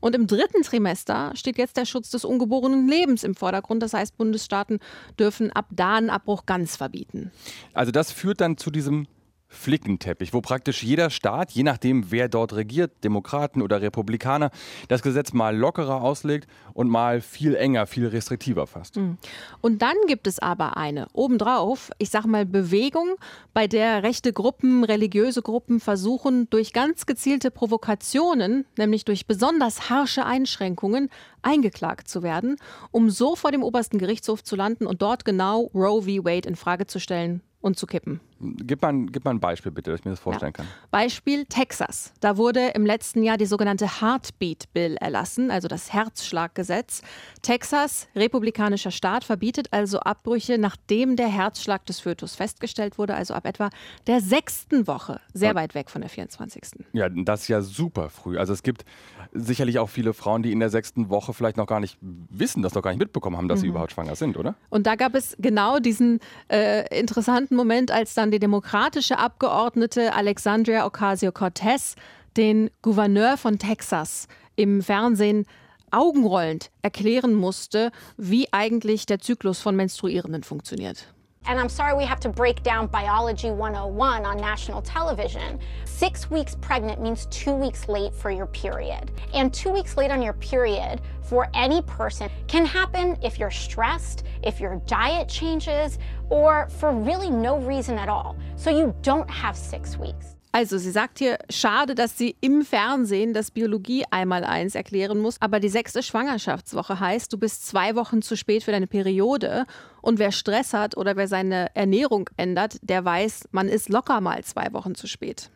Und 0.00 0.14
im 0.14 0.26
dritten 0.26 0.62
Trimester 0.62 1.32
steht 1.34 1.58
jetzt 1.58 1.76
der 1.76 1.84
Schutz 1.84 2.08
des 2.08 2.24
ungeborenen 2.24 2.88
Lebens 2.88 3.22
im 3.22 3.34
Vordergrund. 3.34 3.82
Das 3.82 3.92
heißt, 3.92 4.16
Bundesstaaten 4.16 4.78
dürfen 5.18 5.52
ab 5.52 5.66
da 5.72 5.96
einen 5.96 6.08
Abbruch 6.08 6.46
ganz 6.46 6.76
verbieten. 6.76 7.32
Also 7.74 7.92
das 7.92 8.12
führt 8.12 8.40
dann 8.40 8.56
zu 8.56 8.70
diesem 8.70 9.06
Flickenteppich, 9.48 10.32
wo 10.32 10.40
praktisch 10.40 10.82
jeder 10.82 11.10
Staat, 11.10 11.52
je 11.52 11.62
nachdem 11.62 12.10
wer 12.10 12.28
dort 12.28 12.54
regiert, 12.54 12.92
Demokraten 13.04 13.62
oder 13.62 13.80
Republikaner, 13.80 14.50
das 14.88 15.02
Gesetz 15.02 15.32
mal 15.32 15.56
lockerer 15.56 16.02
auslegt 16.02 16.48
und 16.74 16.88
mal 16.88 17.20
viel 17.20 17.54
enger, 17.54 17.86
viel 17.86 18.06
restriktiver 18.08 18.66
fasst. 18.66 18.96
Mhm. 18.96 19.18
Und 19.60 19.82
dann 19.82 19.96
gibt 20.06 20.26
es 20.26 20.38
aber 20.38 20.76
eine, 20.76 21.06
obendrauf, 21.12 21.90
ich 21.98 22.10
sag 22.10 22.26
mal 22.26 22.44
Bewegung, 22.44 23.16
bei 23.54 23.66
der 23.66 24.02
rechte 24.02 24.32
Gruppen, 24.32 24.84
religiöse 24.84 25.42
Gruppen 25.42 25.80
versuchen, 25.80 26.50
durch 26.50 26.72
ganz 26.72 27.06
gezielte 27.06 27.50
Provokationen, 27.50 28.66
nämlich 28.76 29.04
durch 29.04 29.26
besonders 29.26 29.88
harsche 29.90 30.26
Einschränkungen, 30.26 31.08
eingeklagt 31.42 32.08
zu 32.08 32.22
werden, 32.22 32.56
um 32.90 33.08
so 33.08 33.36
vor 33.36 33.52
dem 33.52 33.62
obersten 33.62 33.98
Gerichtshof 33.98 34.42
zu 34.42 34.56
landen 34.56 34.86
und 34.86 35.00
dort 35.00 35.24
genau 35.24 35.70
Roe 35.74 36.02
v. 36.02 36.24
Wade 36.24 36.48
in 36.48 36.56
Frage 36.56 36.86
zu 36.86 36.98
stellen 36.98 37.40
und 37.60 37.78
zu 37.78 37.86
kippen. 37.86 38.20
Gib 38.40 38.82
mal, 38.82 38.88
ein, 38.88 39.06
gib 39.10 39.24
mal 39.24 39.30
ein 39.30 39.40
Beispiel 39.40 39.72
bitte, 39.72 39.90
dass 39.90 40.00
ich 40.00 40.04
mir 40.04 40.12
das 40.12 40.20
vorstellen 40.20 40.52
ja. 40.56 40.64
kann. 40.64 40.66
Beispiel 40.90 41.46
Texas. 41.46 42.12
Da 42.20 42.36
wurde 42.36 42.68
im 42.74 42.84
letzten 42.84 43.22
Jahr 43.22 43.36
die 43.36 43.46
sogenannte 43.46 44.00
Heartbeat 44.00 44.72
Bill 44.74 44.96
erlassen, 44.96 45.50
also 45.50 45.68
das 45.68 45.92
Herzschlaggesetz. 45.92 47.02
Texas, 47.42 48.08
republikanischer 48.14 48.90
Staat, 48.90 49.24
verbietet 49.24 49.68
also 49.72 50.00
Abbrüche, 50.00 50.58
nachdem 50.58 51.16
der 51.16 51.28
Herzschlag 51.28 51.86
des 51.86 52.00
Fötus 52.00 52.34
festgestellt 52.34 52.98
wurde, 52.98 53.14
also 53.14 53.34
ab 53.34 53.46
etwa 53.46 53.70
der 54.06 54.20
sechsten 54.20 54.86
Woche. 54.86 55.20
Sehr 55.32 55.54
weit 55.54 55.74
weg 55.74 55.90
von 55.90 56.02
der 56.02 56.10
24. 56.10 56.84
Ja, 56.92 57.08
das 57.08 57.42
ist 57.42 57.48
ja 57.48 57.62
super 57.62 58.10
früh. 58.10 58.38
Also 58.38 58.52
es 58.52 58.62
gibt 58.62 58.84
sicherlich 59.32 59.78
auch 59.78 59.88
viele 59.88 60.12
Frauen, 60.14 60.42
die 60.42 60.52
in 60.52 60.60
der 60.60 60.70
sechsten 60.70 61.08
Woche 61.08 61.32
vielleicht 61.32 61.56
noch 61.56 61.66
gar 61.66 61.80
nicht 61.80 61.98
wissen, 62.00 62.62
das 62.62 62.74
noch 62.74 62.82
gar 62.82 62.90
nicht 62.90 63.00
mitbekommen 63.00 63.36
haben, 63.36 63.48
dass 63.48 63.60
mhm. 63.60 63.62
sie 63.62 63.68
überhaupt 63.68 63.92
schwanger 63.92 64.16
sind, 64.16 64.36
oder? 64.36 64.54
Und 64.70 64.86
da 64.86 64.94
gab 64.94 65.14
es 65.14 65.36
genau 65.38 65.78
diesen 65.78 66.20
äh, 66.48 66.86
interessanten 66.98 67.56
Moment, 67.56 67.90
als 67.90 68.14
dann 68.14 68.25
die 68.30 68.38
demokratische 68.38 69.18
Abgeordnete 69.18 70.14
Alexandria 70.14 70.86
Ocasio-Cortez 70.86 71.94
den 72.36 72.70
Gouverneur 72.82 73.36
von 73.36 73.58
Texas 73.58 74.28
im 74.56 74.82
Fernsehen 74.82 75.46
augenrollend 75.90 76.70
erklären 76.82 77.34
musste, 77.34 77.90
wie 78.16 78.52
eigentlich 78.52 79.06
der 79.06 79.20
Zyklus 79.20 79.60
von 79.60 79.76
Menstruierenden 79.76 80.42
funktioniert. 80.42 81.14
And 81.46 81.60
I'm 81.60 81.68
sorry 81.68 81.96
we 81.96 82.04
have 82.04 82.18
to 82.20 82.28
break 82.28 82.62
down 82.62 82.88
Biology 82.88 83.50
101 83.50 84.24
on 84.24 84.36
national 84.36 84.82
television. 84.82 85.60
Six 85.84 86.28
weeks 86.30 86.56
pregnant 86.56 87.00
means 87.00 87.26
two 87.26 87.54
weeks 87.54 87.88
late 87.88 88.12
for 88.12 88.30
your 88.30 88.46
period. 88.46 89.12
And 89.32 89.54
two 89.54 89.70
weeks 89.70 89.96
late 89.96 90.10
on 90.10 90.20
your 90.20 90.32
period 90.34 91.00
for 91.22 91.48
any 91.54 91.82
person 91.82 92.28
can 92.48 92.66
happen 92.66 93.16
if 93.22 93.38
you're 93.38 93.50
stressed, 93.50 94.24
if 94.42 94.60
your 94.60 94.76
diet 94.86 95.28
changes, 95.28 95.98
or 96.30 96.68
for 96.68 96.92
really 96.92 97.30
no 97.30 97.58
reason 97.58 97.96
at 97.96 98.08
all. 98.08 98.36
So 98.56 98.70
you 98.70 98.94
don't 99.02 99.30
have 99.30 99.56
six 99.56 99.96
weeks. 99.96 100.35
Also, 100.56 100.78
sie 100.78 100.90
sagt 100.90 101.18
hier, 101.18 101.36
schade, 101.50 101.94
dass 101.94 102.16
sie 102.16 102.34
im 102.40 102.64
Fernsehen 102.64 103.34
das 103.34 103.50
Biologie 103.50 104.04
einmal 104.10 104.42
eins 104.42 104.74
erklären 104.74 105.18
muss. 105.18 105.36
Aber 105.38 105.60
die 105.60 105.68
sechste 105.68 106.02
Schwangerschaftswoche 106.02 106.98
heißt, 106.98 107.30
du 107.30 107.36
bist 107.36 107.66
zwei 107.66 107.94
Wochen 107.94 108.22
zu 108.22 108.38
spät 108.38 108.64
für 108.64 108.70
deine 108.70 108.86
Periode. 108.86 109.66
Und 110.00 110.18
wer 110.18 110.32
Stress 110.32 110.72
hat 110.72 110.96
oder 110.96 111.14
wer 111.14 111.28
seine 111.28 111.76
Ernährung 111.76 112.30
ändert, 112.38 112.78
der 112.80 113.04
weiß, 113.04 113.48
man 113.50 113.68
ist 113.68 113.90
locker 113.90 114.22
mal 114.22 114.42
zwei 114.44 114.72
Wochen 114.72 114.94
zu 114.94 115.06
spät. 115.06 115.50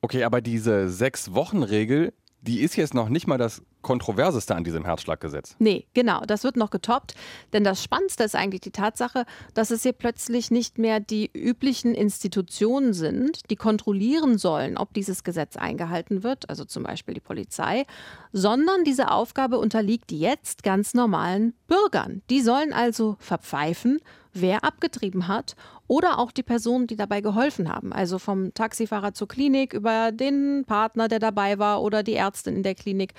Okay, 0.00 0.24
aber 0.24 0.40
diese 0.40 0.88
Sechs-Wochen-Regel, 0.88 2.12
die 2.40 2.62
ist 2.62 2.74
jetzt 2.74 2.94
noch 2.94 3.10
nicht 3.10 3.28
mal 3.28 3.38
das 3.38 3.62
Kontroverseste 3.88 4.54
an 4.54 4.64
diesem 4.64 4.84
Herzschlaggesetz. 4.84 5.56
Nee, 5.58 5.86
genau, 5.94 6.20
das 6.26 6.44
wird 6.44 6.58
noch 6.58 6.68
getoppt. 6.68 7.14
Denn 7.54 7.64
das 7.64 7.82
Spannendste 7.82 8.22
ist 8.22 8.36
eigentlich 8.36 8.60
die 8.60 8.70
Tatsache, 8.70 9.24
dass 9.54 9.70
es 9.70 9.82
hier 9.82 9.94
plötzlich 9.94 10.50
nicht 10.50 10.76
mehr 10.76 11.00
die 11.00 11.30
üblichen 11.32 11.94
Institutionen 11.94 12.92
sind, 12.92 13.48
die 13.48 13.56
kontrollieren 13.56 14.36
sollen, 14.36 14.76
ob 14.76 14.92
dieses 14.92 15.24
Gesetz 15.24 15.56
eingehalten 15.56 16.22
wird, 16.22 16.50
also 16.50 16.66
zum 16.66 16.82
Beispiel 16.82 17.14
die 17.14 17.20
Polizei, 17.20 17.84
sondern 18.30 18.84
diese 18.84 19.10
Aufgabe 19.10 19.58
unterliegt 19.58 20.12
jetzt 20.12 20.62
ganz 20.62 20.92
normalen 20.92 21.54
Bürgern. 21.66 22.20
Die 22.28 22.42
sollen 22.42 22.74
also 22.74 23.16
verpfeifen, 23.20 24.00
wer 24.34 24.64
abgetrieben 24.64 25.28
hat 25.28 25.56
oder 25.86 26.18
auch 26.18 26.30
die 26.30 26.42
Personen, 26.42 26.86
die 26.86 26.96
dabei 26.96 27.20
geholfen 27.20 27.72
haben. 27.72 27.92
Also 27.92 28.18
vom 28.18 28.52
Taxifahrer 28.54 29.14
zur 29.14 29.28
Klinik 29.28 29.72
über 29.72 30.12
den 30.12 30.64
Partner, 30.66 31.08
der 31.08 31.18
dabei 31.18 31.58
war 31.58 31.82
oder 31.82 32.02
die 32.02 32.14
Ärztin 32.14 32.56
in 32.56 32.62
der 32.62 32.74
Klinik. 32.74 33.14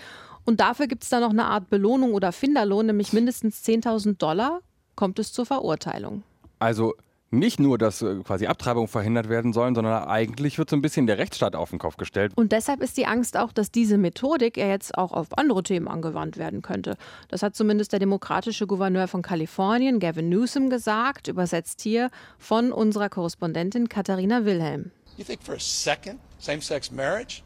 Und 0.46 0.60
dafür 0.60 0.88
gibt 0.88 1.03
es 1.03 1.10
dann 1.10 1.22
noch 1.22 1.29
eine 1.29 1.46
Art 1.46 1.69
Belohnung 1.69 2.13
oder 2.13 2.31
Finderlohn, 2.31 2.88
nämlich 2.88 3.13
mindestens 3.13 3.63
10.000 3.63 4.17
Dollar, 4.17 4.62
kommt 4.96 5.19
es 5.19 5.31
zur 5.31 5.46
Verurteilung. 5.46 6.24
Also 6.60 6.96
nicht 7.31 7.60
nur, 7.60 7.77
dass 7.77 8.01
äh, 8.01 8.15
quasi 8.24 8.48
Abtreibungen 8.48 8.88
verhindert 8.88 9.29
werden 9.29 9.53
sollen, 9.53 9.75
sondern 9.75 10.03
eigentlich 10.05 10.58
wird 10.58 10.69
so 10.69 10.75
ein 10.75 10.81
bisschen 10.81 11.05
der 11.08 11.17
Rechtsstaat 11.17 11.55
auf 11.55 11.69
den 11.69 11.79
Kopf 11.79 11.98
gestellt. 11.98 12.31
Und 12.36 12.51
deshalb 12.51 12.81
ist 12.81 12.98
die 12.98 13.05
Angst 13.05 13.38
auch, 13.38 13.51
dass 13.51 13.72
diese 13.72 13.98
Methodik 13.98 14.58
ja 14.58 14.67
jetzt 14.67 14.98
auch 14.98 15.12
auf 15.12 15.38
andere 15.38 15.63
Themen 15.63 15.88
angewandt 15.88 16.38
werden 16.38 16.62
könnte. 16.62 16.98
Das 17.27 17.43
hat 17.43 17.55
zumindest 17.55 17.91
der 17.91 18.00
demokratische 18.00 18.65
Gouverneur 18.65 19.08
von 19.08 19.22
Kalifornien, 19.22 20.00
Gavin 20.00 20.29
Newsom, 20.29 20.69
gesagt, 20.69 21.27
übersetzt 21.27 21.81
hier 21.81 22.10
von 22.39 22.72
unserer 22.72 23.10
Korrespondentin 23.10 23.89
Katharina 23.89 24.46
Wilhelm. 24.46 24.91
You 25.17 25.24
think 25.24 25.43
for 25.43 25.55
a 25.55 25.60
second 25.60 26.19
same-sex 26.39 26.91
marriage 26.91 27.43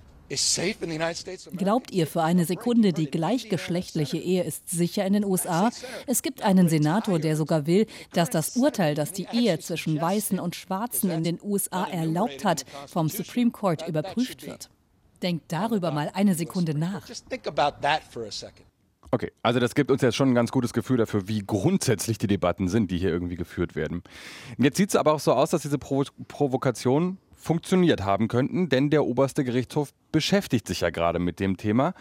Glaubt 1.57 1.91
ihr 1.91 2.07
für 2.07 2.23
eine 2.23 2.45
Sekunde, 2.45 2.93
die 2.93 3.05
gleichgeschlechtliche 3.05 4.17
Ehe 4.17 4.43
ist 4.43 4.69
sicher 4.69 5.05
in 5.05 5.13
den 5.13 5.25
USA? 5.25 5.69
Es 6.07 6.21
gibt 6.21 6.41
einen 6.41 6.69
Senator, 6.69 7.19
der 7.19 7.35
sogar 7.35 7.67
will, 7.67 7.85
dass 8.13 8.29
das 8.29 8.55
Urteil, 8.55 8.95
das 8.95 9.11
die 9.11 9.27
Ehe 9.31 9.59
zwischen 9.59 9.99
Weißen 9.99 10.39
und 10.39 10.55
Schwarzen 10.55 11.11
in 11.11 11.23
den 11.23 11.39
USA 11.41 11.85
erlaubt 11.85 12.45
hat, 12.45 12.65
vom 12.87 13.09
Supreme 13.09 13.51
Court 13.51 13.87
überprüft 13.87 14.45
wird. 14.45 14.69
Denkt 15.21 15.51
darüber 15.51 15.91
mal 15.91 16.11
eine 16.13 16.35
Sekunde 16.35 16.77
nach. 16.77 17.07
Okay, 19.13 19.31
also 19.43 19.59
das 19.59 19.75
gibt 19.75 19.91
uns 19.91 20.01
jetzt 20.01 20.15
schon 20.15 20.29
ein 20.29 20.33
ganz 20.33 20.51
gutes 20.51 20.73
Gefühl 20.73 20.97
dafür, 20.97 21.27
wie 21.27 21.43
grundsätzlich 21.45 22.17
die 22.17 22.25
Debatten 22.25 22.67
sind, 22.67 22.89
die 22.89 22.97
hier 22.97 23.11
irgendwie 23.11 23.35
geführt 23.35 23.75
werden. 23.75 24.01
Jetzt 24.57 24.77
sieht 24.77 24.89
es 24.89 24.95
aber 24.95 25.13
auch 25.13 25.19
so 25.19 25.33
aus, 25.33 25.51
dass 25.51 25.61
diese 25.61 25.77
Provo 25.77 26.09
Provokation 26.27 27.19
funktioniert 27.43 28.05
haben 28.05 28.29
könnten, 28.29 28.69
denn 28.69 28.89
der 28.89 29.05
oberste 29.05 29.43
Gerichtshof 29.43 29.93
beschäftigt 30.11 30.65
sich 30.65 30.81
ja 30.81 30.89
gerade 30.89 31.19
mit 31.19 31.41
dem 31.41 31.57
Thema. 31.57 31.93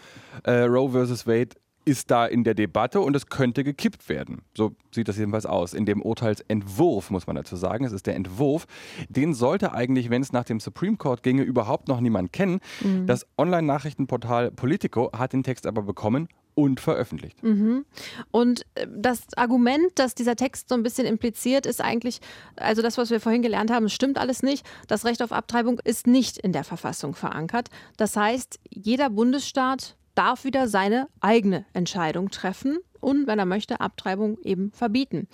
Äh, 0.43 0.61
Roe 0.61 0.91
versus 0.91 1.27
Wade 1.27 1.49
ist 1.85 2.11
da 2.11 2.25
in 2.25 2.45
der 2.45 2.53
Debatte 2.53 3.01
und 3.01 3.13
es 3.13 3.27
könnte 3.27 3.65
gekippt 3.65 4.07
werden. 4.07 4.43
So 4.55 4.75
sieht 4.95 5.09
das 5.09 5.17
jedenfalls 5.17 5.45
aus. 5.45 5.73
In 5.73 5.85
dem 5.85 6.01
Urteilsentwurf, 6.01 7.09
muss 7.09 7.27
man 7.27 7.35
dazu 7.35 7.57
sagen, 7.57 7.83
es 7.83 7.91
ist 7.91 8.07
der 8.07 8.15
Entwurf, 8.15 8.67
den 9.09 9.33
sollte 9.33 9.73
eigentlich, 9.73 10.09
wenn 10.09 10.21
es 10.21 10.31
nach 10.31 10.45
dem 10.45 10.61
Supreme 10.61 10.95
Court 10.95 11.23
ginge, 11.23 11.43
überhaupt 11.43 11.89
noch 11.89 11.99
niemand 11.99 12.31
kennen. 12.31 12.61
Mhm. 12.81 13.05
Das 13.05 13.27
Online-Nachrichtenportal 13.37 14.51
Politico 14.51 15.11
hat 15.11 15.33
den 15.33 15.43
Text 15.43 15.67
aber 15.67 15.81
bekommen 15.81 16.29
und 16.55 16.79
veröffentlicht. 16.79 17.41
Mhm. 17.43 17.85
Und 18.31 18.65
äh, 18.75 18.87
das 18.89 19.21
Argument, 19.35 19.91
das 19.95 20.15
dieser 20.15 20.35
Text 20.35 20.69
so 20.69 20.75
ein 20.75 20.83
bisschen 20.83 21.05
impliziert, 21.05 21.65
ist 21.65 21.81
eigentlich, 21.81 22.19
also 22.55 22.81
das, 22.81 22.97
was 22.97 23.09
wir 23.09 23.19
vorhin 23.19 23.41
gelernt 23.41 23.71
haben, 23.71 23.89
stimmt 23.89 24.17
alles 24.17 24.43
nicht. 24.43 24.65
Das 24.87 25.05
Recht 25.05 25.21
auf 25.21 25.31
Abtreibung 25.31 25.79
ist 25.83 26.07
nicht 26.07 26.37
in 26.37 26.53
der 26.53 26.63
Verfassung 26.63 27.15
verankert. 27.15 27.69
Das 27.97 28.15
heißt, 28.15 28.59
jeder 28.69 29.09
Bundesstaat 29.09 29.95
darf 30.15 30.43
wieder 30.43 30.67
seine 30.67 31.07
eigene 31.19 31.65
Entscheidung 31.73 32.29
treffen 32.29 32.77
und, 32.99 33.27
wenn 33.27 33.39
er 33.39 33.45
möchte, 33.45 33.81
Abtreibung 33.81 34.37
eben 34.43 34.71
verbieten. 34.71 35.27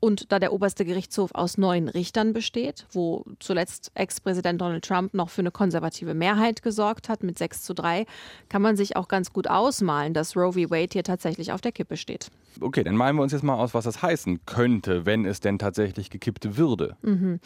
Und 0.00 0.30
da 0.30 0.38
der 0.38 0.52
oberste 0.52 0.84
Gerichtshof 0.84 1.34
aus 1.34 1.58
neun 1.58 1.88
Richtern 1.88 2.32
besteht, 2.32 2.86
wo 2.92 3.24
zuletzt 3.40 3.90
Ex-Präsident 3.94 4.60
Donald 4.60 4.84
Trump 4.84 5.14
noch 5.14 5.28
für 5.28 5.42
eine 5.42 5.50
konservative 5.50 6.14
Mehrheit 6.14 6.62
gesorgt 6.62 7.08
hat 7.08 7.22
mit 7.22 7.36
6 7.38 7.62
zu 7.62 7.74
3, 7.74 8.06
kann 8.48 8.62
man 8.62 8.76
sich 8.76 8.96
auch 8.96 9.08
ganz 9.08 9.32
gut 9.32 9.48
ausmalen, 9.48 10.14
dass 10.14 10.36
Roe 10.36 10.52
v. 10.52 10.70
Wade 10.70 10.90
hier 10.92 11.04
tatsächlich 11.04 11.52
auf 11.52 11.60
der 11.60 11.72
Kippe 11.72 11.96
steht. 11.96 12.30
Okay, 12.60 12.84
dann 12.84 12.96
malen 12.96 13.16
wir 13.16 13.22
uns 13.22 13.32
jetzt 13.32 13.42
mal 13.42 13.54
aus, 13.54 13.74
was 13.74 13.84
das 13.84 14.02
heißen 14.02 14.40
könnte, 14.46 15.06
wenn 15.06 15.24
es 15.24 15.40
denn 15.40 15.58
tatsächlich 15.58 16.10
gekippt 16.10 16.56
würde. 16.56 16.96
Mhm. 17.02 17.40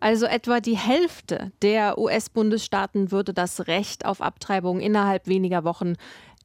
Also 0.00 0.26
etwa 0.26 0.60
die 0.60 0.76
Hälfte 0.76 1.50
der 1.62 1.98
US-Bundesstaaten 1.98 3.10
würde 3.10 3.34
das 3.34 3.66
Recht 3.66 4.04
auf 4.04 4.20
Abtreibung 4.20 4.80
innerhalb 4.80 5.26
weniger 5.26 5.64
Wochen 5.64 5.94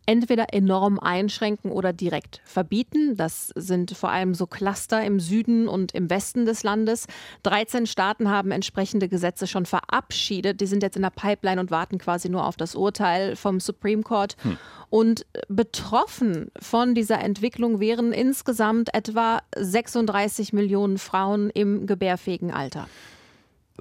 entweder 0.05 0.53
enorm 0.53 0.99
einschränken 0.99 1.71
oder 1.71 1.93
direkt 1.93 2.41
verbieten. 2.45 3.15
Das 3.15 3.51
sind 3.55 3.91
vor 3.91 4.09
allem 4.09 4.33
so 4.33 4.47
Cluster 4.47 5.03
im 5.03 5.19
Süden 5.19 5.67
und 5.67 5.93
im 5.93 6.09
Westen 6.09 6.45
des 6.45 6.63
Landes. 6.63 7.07
13 7.43 7.85
Staaten 7.85 8.29
haben 8.29 8.51
entsprechende 8.51 9.07
Gesetze 9.07 9.47
schon 9.47 9.65
verabschiedet. 9.65 10.61
Die 10.61 10.65
sind 10.65 10.83
jetzt 10.83 10.95
in 10.95 11.01
der 11.01 11.09
Pipeline 11.09 11.59
und 11.59 11.71
warten 11.71 11.97
quasi 11.97 12.29
nur 12.29 12.45
auf 12.45 12.57
das 12.57 12.75
Urteil 12.75 13.35
vom 13.35 13.59
Supreme 13.59 14.03
Court. 14.03 14.35
Hm. 14.43 14.57
Und 14.89 15.25
betroffen 15.47 16.51
von 16.59 16.93
dieser 16.93 17.19
Entwicklung 17.19 17.79
wären 17.79 18.13
insgesamt 18.13 18.93
etwa 18.93 19.41
36 19.55 20.53
Millionen 20.53 20.97
Frauen 20.97 21.49
im 21.49 21.87
gebärfähigen 21.87 22.51
Alter. 22.51 22.87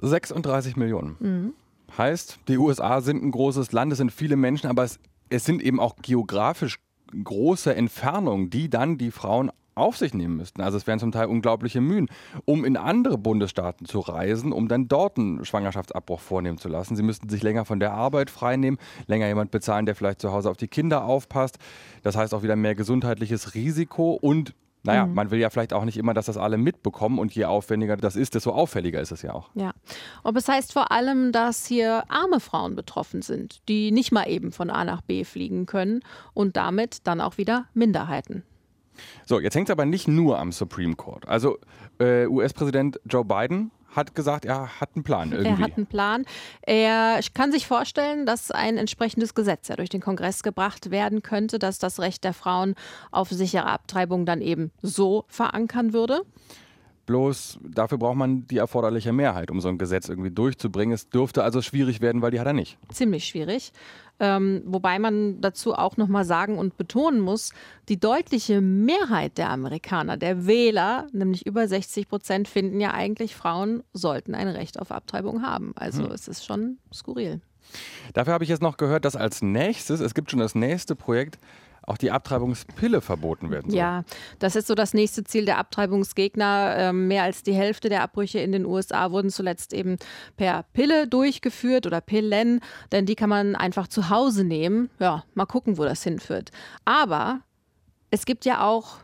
36 0.01 0.75
Millionen. 0.75 1.15
Mhm. 1.19 1.53
Heißt, 1.97 2.39
die 2.47 2.57
USA 2.57 3.01
sind 3.01 3.23
ein 3.23 3.31
großes 3.31 3.71
Land, 3.71 3.91
es 3.91 3.99
sind 3.99 4.11
viele 4.11 4.35
Menschen, 4.35 4.67
aber 4.67 4.83
es 4.83 4.99
es 5.33 5.45
sind 5.45 5.63
eben 5.63 5.79
auch 5.79 5.95
geografisch 6.01 6.79
große 7.23 7.75
Entfernungen, 7.75 8.49
die 8.49 8.69
dann 8.69 8.97
die 8.97 9.11
Frauen 9.11 9.51
auf 9.75 9.97
sich 9.97 10.13
nehmen 10.13 10.37
müssten. 10.37 10.61
Also 10.61 10.77
es 10.77 10.85
wären 10.85 10.99
zum 10.99 11.11
Teil 11.11 11.25
unglaubliche 11.25 11.81
Mühen, 11.81 12.07
um 12.45 12.63
in 12.63 12.77
andere 12.77 13.17
Bundesstaaten 13.17 13.87
zu 13.87 13.99
reisen, 13.99 14.51
um 14.51 14.67
dann 14.67 14.87
dort 14.87 15.17
einen 15.17 15.43
Schwangerschaftsabbruch 15.43 16.19
vornehmen 16.19 16.59
zu 16.59 16.69
lassen. 16.69 16.95
Sie 16.95 17.01
müssten 17.01 17.29
sich 17.29 17.41
länger 17.41 17.65
von 17.65 17.79
der 17.79 17.93
Arbeit 17.93 18.29
freinehmen, 18.29 18.79
länger 19.07 19.27
jemand 19.27 19.49
bezahlen, 19.49 19.87
der 19.87 19.95
vielleicht 19.95 20.21
zu 20.21 20.31
Hause 20.31 20.51
auf 20.51 20.57
die 20.57 20.67
Kinder 20.67 21.05
aufpasst. 21.05 21.57
Das 22.03 22.15
heißt 22.15 22.35
auch 22.35 22.43
wieder 22.43 22.55
mehr 22.55 22.75
gesundheitliches 22.75 23.55
Risiko 23.55 24.13
und 24.13 24.53
naja, 24.83 25.05
mhm. 25.05 25.13
man 25.13 25.31
will 25.31 25.39
ja 25.39 25.49
vielleicht 25.49 25.73
auch 25.73 25.85
nicht 25.85 25.97
immer, 25.97 26.13
dass 26.13 26.25
das 26.25 26.37
alle 26.37 26.57
mitbekommen 26.57 27.17
und 27.17 27.33
je 27.33 27.45
aufwendiger 27.45 27.95
das 27.95 28.15
ist, 28.15 28.35
desto 28.35 28.51
auffälliger 28.51 28.99
ist 28.99 29.11
es 29.11 29.21
ja 29.21 29.33
auch. 29.33 29.49
Ja, 29.55 29.71
aber 30.23 30.39
es 30.39 30.47
heißt 30.47 30.73
vor 30.73 30.91
allem, 30.91 31.31
dass 31.31 31.65
hier 31.65 32.03
arme 32.09 32.39
Frauen 32.39 32.75
betroffen 32.75 33.21
sind, 33.21 33.67
die 33.69 33.91
nicht 33.91 34.11
mal 34.11 34.25
eben 34.25 34.51
von 34.51 34.69
A 34.69 34.83
nach 34.83 35.01
B 35.01 35.23
fliegen 35.23 35.65
können 35.65 36.01
und 36.33 36.57
damit 36.57 37.07
dann 37.07 37.21
auch 37.21 37.37
wieder 37.37 37.65
Minderheiten. 37.73 38.43
So, 39.25 39.39
jetzt 39.39 39.55
hängt 39.55 39.69
es 39.69 39.71
aber 39.71 39.85
nicht 39.85 40.07
nur 40.07 40.39
am 40.39 40.51
Supreme 40.51 40.95
Court. 40.95 41.27
Also 41.27 41.57
äh, 41.99 42.25
US-Präsident 42.27 42.99
Joe 43.05 43.25
Biden 43.25 43.71
hat 43.95 44.15
gesagt, 44.15 44.45
er 44.45 44.79
hat 44.79 44.89
einen 44.95 45.03
Plan 45.03 45.31
irgendwie. 45.31 45.49
Er 45.49 45.59
hat 45.59 45.77
einen 45.77 45.85
Plan. 45.85 46.25
Er 46.61 47.19
kann 47.33 47.51
sich 47.51 47.67
vorstellen, 47.67 48.25
dass 48.25 48.51
ein 48.51 48.77
entsprechendes 48.77 49.35
Gesetz 49.35 49.67
ja 49.67 49.75
durch 49.75 49.89
den 49.89 50.01
Kongress 50.01 50.43
gebracht 50.43 50.91
werden 50.91 51.21
könnte, 51.21 51.59
dass 51.59 51.79
das 51.79 51.99
Recht 51.99 52.23
der 52.23 52.33
Frauen 52.33 52.75
auf 53.11 53.29
sichere 53.29 53.65
Abtreibung 53.65 54.25
dann 54.25 54.41
eben 54.41 54.71
so 54.81 55.25
verankern 55.27 55.93
würde. 55.93 56.21
Bloß 57.05 57.59
dafür 57.61 57.97
braucht 57.97 58.15
man 58.15 58.47
die 58.47 58.57
erforderliche 58.57 59.11
Mehrheit, 59.11 59.51
um 59.51 59.59
so 59.59 59.67
ein 59.67 59.77
Gesetz 59.77 60.07
irgendwie 60.07 60.31
durchzubringen. 60.31 60.93
Es 60.93 61.09
dürfte 61.09 61.43
also 61.43 61.61
schwierig 61.61 61.99
werden, 61.99 62.21
weil 62.21 62.31
die 62.31 62.39
hat 62.39 62.47
er 62.47 62.53
nicht. 62.53 62.77
Ziemlich 62.93 63.25
schwierig. 63.25 63.73
Ähm, 64.19 64.61
wobei 64.65 64.99
man 64.99 65.41
dazu 65.41 65.73
auch 65.73 65.97
nochmal 65.97 66.23
sagen 66.23 66.57
und 66.57 66.77
betonen 66.77 67.19
muss, 67.19 67.51
die 67.89 67.99
deutliche 67.99 68.61
Mehrheit 68.61 69.37
der 69.37 69.49
Amerikaner, 69.49 70.17
der 70.17 70.45
Wähler, 70.45 71.07
nämlich 71.11 71.45
über 71.45 71.67
60 71.67 72.07
Prozent, 72.07 72.47
finden 72.47 72.79
ja 72.79 72.93
eigentlich, 72.93 73.35
Frauen 73.35 73.83
sollten 73.91 74.35
ein 74.35 74.47
Recht 74.47 74.79
auf 74.79 74.91
Abtreibung 74.91 75.41
haben. 75.41 75.73
Also 75.75 76.05
hm. 76.05 76.11
es 76.11 76.27
ist 76.27 76.45
schon 76.45 76.77
skurril. 76.93 77.41
Dafür 78.13 78.33
habe 78.33 78.43
ich 78.43 78.49
jetzt 78.49 78.61
noch 78.61 78.77
gehört, 78.77 79.05
dass 79.05 79.15
als 79.15 79.41
nächstes, 79.41 79.99
es 79.99 80.13
gibt 80.13 80.29
schon 80.29 80.39
das 80.39 80.55
nächste 80.55 80.95
Projekt, 80.95 81.39
auch 81.85 81.97
die 81.97 82.11
Abtreibungspille 82.11 83.01
verboten 83.01 83.49
werden 83.51 83.71
soll. 83.71 83.79
Ja, 83.79 84.03
das 84.39 84.55
ist 84.55 84.67
so 84.67 84.75
das 84.75 84.93
nächste 84.93 85.23
Ziel 85.23 85.45
der 85.45 85.57
Abtreibungsgegner. 85.57 86.75
Ähm, 86.77 87.07
mehr 87.07 87.23
als 87.23 87.43
die 87.43 87.53
Hälfte 87.53 87.89
der 87.89 88.01
Abbrüche 88.01 88.39
in 88.39 88.51
den 88.51 88.65
USA 88.65 89.11
wurden 89.11 89.29
zuletzt 89.29 89.73
eben 89.73 89.97
per 90.37 90.63
Pille 90.73 91.07
durchgeführt 91.07 91.85
oder 91.85 92.01
Pillen, 92.01 92.61
denn 92.91 93.05
die 93.05 93.15
kann 93.15 93.29
man 93.29 93.55
einfach 93.55 93.87
zu 93.87 94.09
Hause 94.09 94.43
nehmen. 94.43 94.89
Ja, 94.99 95.23
mal 95.33 95.45
gucken, 95.45 95.77
wo 95.77 95.83
das 95.83 96.03
hinführt. 96.03 96.51
Aber 96.85 97.41
es 98.11 98.25
gibt 98.25 98.45
ja 98.45 98.65
auch 98.65 98.97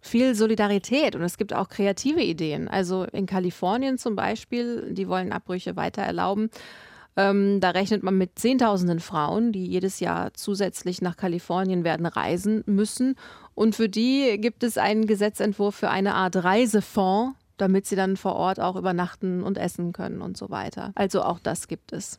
viel 0.00 0.34
Solidarität 0.34 1.14
und 1.14 1.22
es 1.22 1.36
gibt 1.36 1.52
auch 1.52 1.68
kreative 1.68 2.22
Ideen. 2.22 2.68
Also 2.68 3.04
in 3.04 3.26
Kalifornien 3.26 3.98
zum 3.98 4.16
Beispiel, 4.16 4.92
die 4.92 5.08
wollen 5.08 5.32
Abbrüche 5.32 5.76
weiter 5.76 6.02
erlauben. 6.02 6.50
Ähm, 7.16 7.60
da 7.60 7.70
rechnet 7.70 8.02
man 8.02 8.16
mit 8.16 8.38
Zehntausenden 8.38 9.00
Frauen, 9.00 9.52
die 9.52 9.66
jedes 9.66 10.00
Jahr 10.00 10.32
zusätzlich 10.34 11.02
nach 11.02 11.16
Kalifornien 11.16 11.84
werden 11.84 12.06
reisen 12.06 12.62
müssen. 12.66 13.16
Und 13.54 13.74
für 13.74 13.88
die 13.88 14.38
gibt 14.40 14.62
es 14.62 14.78
einen 14.78 15.06
Gesetzentwurf 15.06 15.74
für 15.74 15.90
eine 15.90 16.14
Art 16.14 16.36
Reisefonds, 16.36 17.36
damit 17.56 17.86
sie 17.86 17.96
dann 17.96 18.16
vor 18.16 18.36
Ort 18.36 18.60
auch 18.60 18.76
übernachten 18.76 19.42
und 19.42 19.58
essen 19.58 19.92
können 19.92 20.22
und 20.22 20.36
so 20.36 20.50
weiter. 20.50 20.92
Also 20.94 21.22
auch 21.22 21.40
das 21.40 21.68
gibt 21.68 21.92
es. 21.92 22.18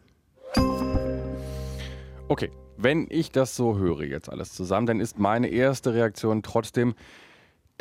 Okay, 2.27 2.51
wenn 2.77 3.07
ich 3.09 3.31
das 3.31 3.55
so 3.55 3.77
höre 3.77 4.03
jetzt 4.03 4.29
alles 4.29 4.53
zusammen, 4.53 4.87
dann 4.87 4.99
ist 4.99 5.19
meine 5.19 5.47
erste 5.47 5.93
Reaktion 5.93 6.43
trotzdem, 6.43 6.95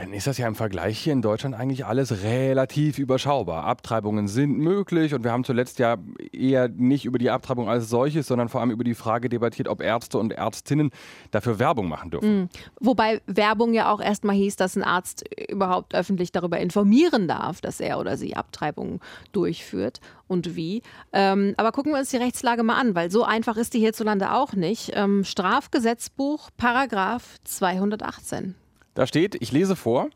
dann 0.00 0.14
ist 0.14 0.26
das 0.26 0.38
ja 0.38 0.48
im 0.48 0.54
Vergleich 0.54 0.98
hier 0.98 1.12
in 1.12 1.20
Deutschland 1.20 1.54
eigentlich 1.54 1.84
alles 1.84 2.22
relativ 2.22 2.98
überschaubar. 2.98 3.64
Abtreibungen 3.64 4.28
sind 4.28 4.56
möglich 4.56 5.12
und 5.12 5.24
wir 5.24 5.30
haben 5.30 5.44
zuletzt 5.44 5.78
ja 5.78 5.98
eher 6.32 6.68
nicht 6.68 7.04
über 7.04 7.18
die 7.18 7.28
Abtreibung 7.28 7.68
als 7.68 7.90
solches, 7.90 8.26
sondern 8.26 8.48
vor 8.48 8.62
allem 8.62 8.70
über 8.70 8.82
die 8.82 8.94
Frage 8.94 9.28
debattiert, 9.28 9.68
ob 9.68 9.82
Ärzte 9.82 10.16
und 10.16 10.32
Ärztinnen 10.32 10.90
dafür 11.32 11.58
Werbung 11.58 11.86
machen 11.86 12.12
dürfen. 12.12 12.40
Mhm. 12.40 12.48
Wobei 12.80 13.20
Werbung 13.26 13.74
ja 13.74 13.92
auch 13.92 14.00
erstmal 14.00 14.36
hieß, 14.36 14.56
dass 14.56 14.74
ein 14.74 14.84
Arzt 14.84 15.22
überhaupt 15.50 15.94
öffentlich 15.94 16.32
darüber 16.32 16.58
informieren 16.58 17.28
darf, 17.28 17.60
dass 17.60 17.78
er 17.78 17.98
oder 17.98 18.16
sie 18.16 18.34
Abtreibungen 18.34 19.00
durchführt 19.32 20.00
und 20.28 20.56
wie. 20.56 20.80
Ähm, 21.12 21.52
aber 21.58 21.72
gucken 21.72 21.92
wir 21.92 21.98
uns 21.98 22.08
die 22.08 22.16
Rechtslage 22.16 22.62
mal 22.62 22.80
an, 22.80 22.94
weil 22.94 23.10
so 23.10 23.22
einfach 23.24 23.58
ist 23.58 23.74
die 23.74 23.80
hierzulande 23.80 24.32
auch 24.32 24.54
nicht. 24.54 24.92
Ähm, 24.94 25.24
Strafgesetzbuch, 25.24 26.48
Paragraph 26.56 27.36
218. 27.44 28.54
Da 29.00 29.06
steht, 29.06 29.34
ich 29.40 29.50
lese 29.50 29.76
vor, 29.76 30.10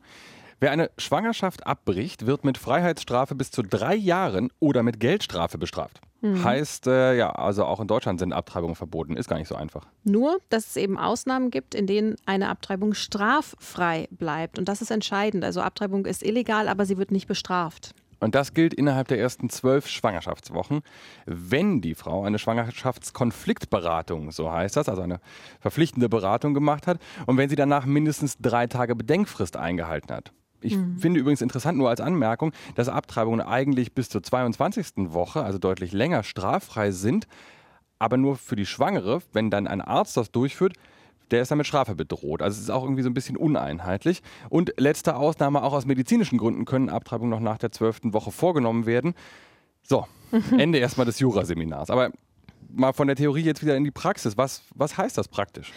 wer 0.60 0.70
eine 0.70 0.90
Schwangerschaft 0.98 1.66
abbricht, 1.66 2.26
wird 2.26 2.44
mit 2.44 2.58
Freiheitsstrafe 2.58 3.34
bis 3.34 3.50
zu 3.50 3.62
drei 3.62 3.94
Jahren 3.94 4.50
oder 4.60 4.82
mit 4.82 5.00
Geldstrafe 5.00 5.56
bestraft. 5.56 6.02
Mhm. 6.20 6.44
Heißt, 6.44 6.86
äh, 6.86 7.16
ja, 7.16 7.30
also 7.30 7.64
auch 7.64 7.80
in 7.80 7.88
Deutschland 7.88 8.20
sind 8.20 8.34
Abtreibungen 8.34 8.74
verboten. 8.74 9.16
Ist 9.16 9.26
gar 9.26 9.38
nicht 9.38 9.48
so 9.48 9.54
einfach. 9.54 9.86
Nur, 10.02 10.38
dass 10.50 10.66
es 10.66 10.76
eben 10.76 10.98
Ausnahmen 10.98 11.50
gibt, 11.50 11.74
in 11.74 11.86
denen 11.86 12.16
eine 12.26 12.50
Abtreibung 12.50 12.92
straffrei 12.92 14.06
bleibt. 14.10 14.58
Und 14.58 14.68
das 14.68 14.82
ist 14.82 14.90
entscheidend. 14.90 15.44
Also 15.44 15.62
Abtreibung 15.62 16.04
ist 16.04 16.22
illegal, 16.22 16.68
aber 16.68 16.84
sie 16.84 16.98
wird 16.98 17.10
nicht 17.10 17.26
bestraft. 17.26 17.94
Und 18.20 18.34
das 18.34 18.54
gilt 18.54 18.74
innerhalb 18.74 19.08
der 19.08 19.18
ersten 19.18 19.50
zwölf 19.50 19.88
Schwangerschaftswochen, 19.88 20.82
wenn 21.26 21.80
die 21.80 21.94
Frau 21.94 22.24
eine 22.24 22.38
Schwangerschaftskonfliktberatung, 22.38 24.30
so 24.30 24.50
heißt 24.50 24.76
das, 24.76 24.88
also 24.88 25.02
eine 25.02 25.20
verpflichtende 25.60 26.08
Beratung 26.08 26.54
gemacht 26.54 26.86
hat 26.86 26.98
und 27.26 27.36
wenn 27.36 27.48
sie 27.48 27.56
danach 27.56 27.86
mindestens 27.86 28.38
drei 28.38 28.66
Tage 28.66 28.94
Bedenkfrist 28.94 29.56
eingehalten 29.56 30.14
hat. 30.14 30.32
Ich 30.60 30.76
mhm. 30.76 30.98
finde 30.98 31.20
übrigens 31.20 31.42
interessant 31.42 31.76
nur 31.76 31.90
als 31.90 32.00
Anmerkung, 32.00 32.52
dass 32.74 32.88
Abtreibungen 32.88 33.40
eigentlich 33.40 33.92
bis 33.92 34.08
zur 34.08 34.22
22. 34.22 35.12
Woche, 35.12 35.42
also 35.42 35.58
deutlich 35.58 35.92
länger, 35.92 36.22
straffrei 36.22 36.90
sind, 36.90 37.26
aber 37.98 38.16
nur 38.16 38.36
für 38.36 38.56
die 38.56 38.66
Schwangere, 38.66 39.20
wenn 39.32 39.50
dann 39.50 39.66
ein 39.66 39.80
Arzt 39.80 40.16
das 40.16 40.32
durchführt, 40.32 40.74
der 41.30 41.42
ist 41.42 41.50
dann 41.50 41.58
mit 41.58 41.66
Strafe 41.66 41.94
bedroht. 41.94 42.42
Also 42.42 42.56
es 42.56 42.64
ist 42.64 42.70
auch 42.70 42.82
irgendwie 42.82 43.02
so 43.02 43.10
ein 43.10 43.14
bisschen 43.14 43.36
uneinheitlich. 43.36 44.22
Und 44.50 44.74
letzte 44.76 45.16
Ausnahme, 45.16 45.62
auch 45.62 45.72
aus 45.72 45.86
medizinischen 45.86 46.38
Gründen 46.38 46.64
können 46.64 46.88
Abtreibungen 46.88 47.30
noch 47.30 47.40
nach 47.40 47.58
der 47.58 47.72
zwölften 47.72 48.12
Woche 48.12 48.30
vorgenommen 48.30 48.86
werden. 48.86 49.14
So, 49.82 50.06
Ende 50.58 50.78
erstmal 50.78 51.06
des 51.06 51.18
Juraseminars. 51.18 51.90
Aber 51.90 52.10
mal 52.70 52.92
von 52.92 53.06
der 53.06 53.16
Theorie 53.16 53.42
jetzt 53.42 53.62
wieder 53.62 53.76
in 53.76 53.84
die 53.84 53.90
Praxis. 53.90 54.36
Was, 54.36 54.62
was 54.74 54.96
heißt 54.96 55.16
das 55.16 55.28
praktisch? 55.28 55.72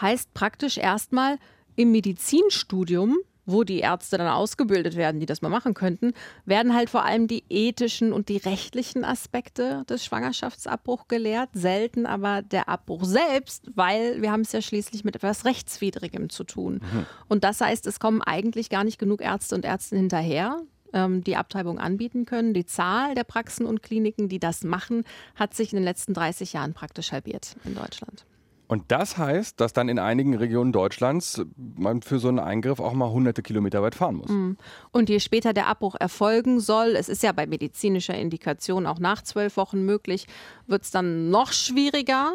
Heißt 0.00 0.32
praktisch 0.34 0.78
erstmal 0.78 1.38
im 1.76 1.92
Medizinstudium 1.92 3.18
wo 3.44 3.64
die 3.64 3.80
Ärzte 3.80 4.18
dann 4.18 4.28
ausgebildet 4.28 4.96
werden, 4.96 5.20
die 5.20 5.26
das 5.26 5.42
mal 5.42 5.48
machen 5.48 5.74
könnten, 5.74 6.12
werden 6.44 6.74
halt 6.74 6.90
vor 6.90 7.04
allem 7.04 7.26
die 7.26 7.44
ethischen 7.48 8.12
und 8.12 8.28
die 8.28 8.36
rechtlichen 8.36 9.04
Aspekte 9.04 9.84
des 9.88 10.04
Schwangerschaftsabbruchs 10.04 11.08
gelehrt, 11.08 11.50
selten 11.52 12.06
aber 12.06 12.42
der 12.42 12.68
Abbruch 12.68 13.04
selbst, 13.04 13.70
weil 13.74 14.22
wir 14.22 14.30
haben 14.30 14.42
es 14.42 14.52
ja 14.52 14.62
schließlich 14.62 15.04
mit 15.04 15.16
etwas 15.16 15.44
Rechtswidrigem 15.44 16.30
zu 16.30 16.44
tun. 16.44 16.74
Mhm. 16.74 17.06
Und 17.28 17.44
das 17.44 17.60
heißt, 17.60 17.86
es 17.86 18.00
kommen 18.00 18.22
eigentlich 18.22 18.70
gar 18.70 18.84
nicht 18.84 18.98
genug 18.98 19.20
Ärzte 19.20 19.54
und 19.54 19.64
Ärztinnen 19.64 20.02
hinterher, 20.02 20.60
ähm, 20.92 21.24
die 21.24 21.36
Abtreibung 21.36 21.78
anbieten 21.78 22.26
können. 22.26 22.54
Die 22.54 22.66
Zahl 22.66 23.14
der 23.14 23.24
Praxen 23.24 23.66
und 23.66 23.82
Kliniken, 23.82 24.28
die 24.28 24.38
das 24.38 24.62
machen, 24.62 25.04
hat 25.34 25.54
sich 25.54 25.72
in 25.72 25.76
den 25.76 25.84
letzten 25.84 26.14
30 26.14 26.52
Jahren 26.52 26.74
praktisch 26.74 27.12
halbiert 27.12 27.56
in 27.64 27.74
Deutschland. 27.74 28.24
Und 28.72 28.90
das 28.90 29.18
heißt, 29.18 29.60
dass 29.60 29.74
dann 29.74 29.90
in 29.90 29.98
einigen 29.98 30.34
Regionen 30.34 30.72
Deutschlands 30.72 31.42
man 31.56 32.00
für 32.00 32.18
so 32.18 32.28
einen 32.28 32.38
Eingriff 32.38 32.80
auch 32.80 32.94
mal 32.94 33.10
hunderte 33.10 33.42
Kilometer 33.42 33.82
weit 33.82 33.94
fahren 33.94 34.14
muss. 34.14 34.30
Mm. 34.30 34.52
Und 34.92 35.10
je 35.10 35.20
später 35.20 35.52
der 35.52 35.66
Abbruch 35.66 35.94
erfolgen 36.00 36.58
soll, 36.58 36.96
es 36.96 37.10
ist 37.10 37.22
ja 37.22 37.32
bei 37.32 37.46
medizinischer 37.46 38.14
Indikation 38.14 38.86
auch 38.86 38.98
nach 38.98 39.20
zwölf 39.20 39.58
Wochen 39.58 39.84
möglich, 39.84 40.26
wird 40.66 40.84
es 40.84 40.90
dann 40.90 41.28
noch 41.28 41.52
schwieriger. 41.52 42.32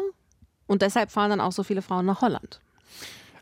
Und 0.68 0.82
deshalb 0.82 1.10
fahren 1.10 1.30
dann 1.30 1.40
auch 1.40 1.50
so 1.50 1.64
viele 1.64 1.82
Frauen 1.82 2.06
nach 2.06 2.20
Holland. 2.20 2.60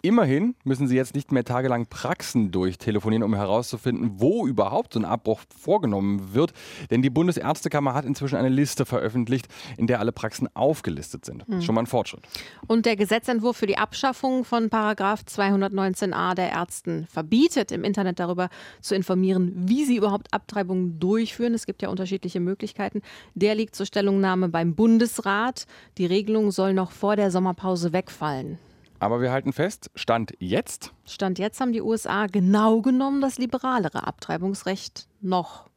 Immerhin 0.03 0.55
müssen 0.65 0.89
sie 0.89 0.97
jetzt 0.97 1.15
nicht 1.15 1.33
mehr 1.33 1.45
tagelang 1.45 1.87
Praxen 1.87 2.51
durchtelefonieren, 2.51 3.23
um 3.23 3.35
herauszufinden, 3.35 4.13
wo 4.17 4.47
überhaupt 4.47 4.93
so 4.93 5.01
ein 5.01 5.05
Abbruch 5.05 5.41
vorgenommen 5.59 6.35
wird. 6.35 6.53
Denn 6.91 7.03
die 7.03 7.11
Bundesärztekammer 7.11 7.95
hat 7.95 8.05
inzwischen 8.05 8.37
eine 8.37 8.49
Liste 8.49 8.87
veröffentlicht, 8.87 9.49
in 9.77 9.87
der 9.87 10.01
alle 10.01 10.13
Praxen 10.13 10.49
aufgelistet 10.55 11.25
sind. 11.25 11.47
Hm. 11.47 11.63
Schon 11.63 11.75
mal 11.75 11.83
ein 11.83 11.87
Fortschritt. 11.87 12.23
Und 12.67 12.87
der 12.87 12.97
Gesetzentwurf 12.97 13.57
für 13.57 13.67
die 13.67 13.79
Abschaffung 13.79 14.45
von 14.45 14.71
Paragraph 14.71 15.23
219a 15.29 16.35
der 16.35 16.51
Ärzten 16.51 17.07
verbietet, 17.09 17.73
im 17.73 17.85
Internet 17.85 18.21
darüber 18.21 18.49
zu 18.81 18.95
informieren, 18.95 19.53
wie 19.55 19.85
sie 19.85 19.97
überhaupt 19.97 20.33
Abtreibungen 20.33 20.99
durchführen. 21.01 21.55
Es 21.55 21.67
gibt 21.67 21.83
ja 21.83 21.89
unterschiedliche 21.89 22.41
Möglichkeiten. 22.41 23.03
Der 23.35 23.55
liegt 23.55 23.75
zur 23.75 23.87
Stellungnahme 23.87 24.49
beim 24.49 24.75
Bundesrat. 24.75 25.67
Die 25.99 26.07
Regelung 26.07 26.51
soll 26.51 26.75
noch 26.75 26.91
vor 26.91 27.17
der 27.17 27.31
Sommerpause 27.31 27.93
wegfallen. 27.93 28.59
Aber 28.99 29.21
wir 29.21 29.31
halten 29.31 29.53
fest, 29.53 29.91
Stand 29.95 30.35
jetzt. 30.39 30.93
Stand 31.05 31.39
jetzt 31.39 31.61
haben 31.61 31.73
die 31.73 31.83
USA 31.83 32.27
genau 32.27 32.81
genommen 32.81 33.21
das 33.21 33.39
liberalere 33.39 34.07
Abtreibungsrecht 34.07 35.07
noch. 35.21 35.69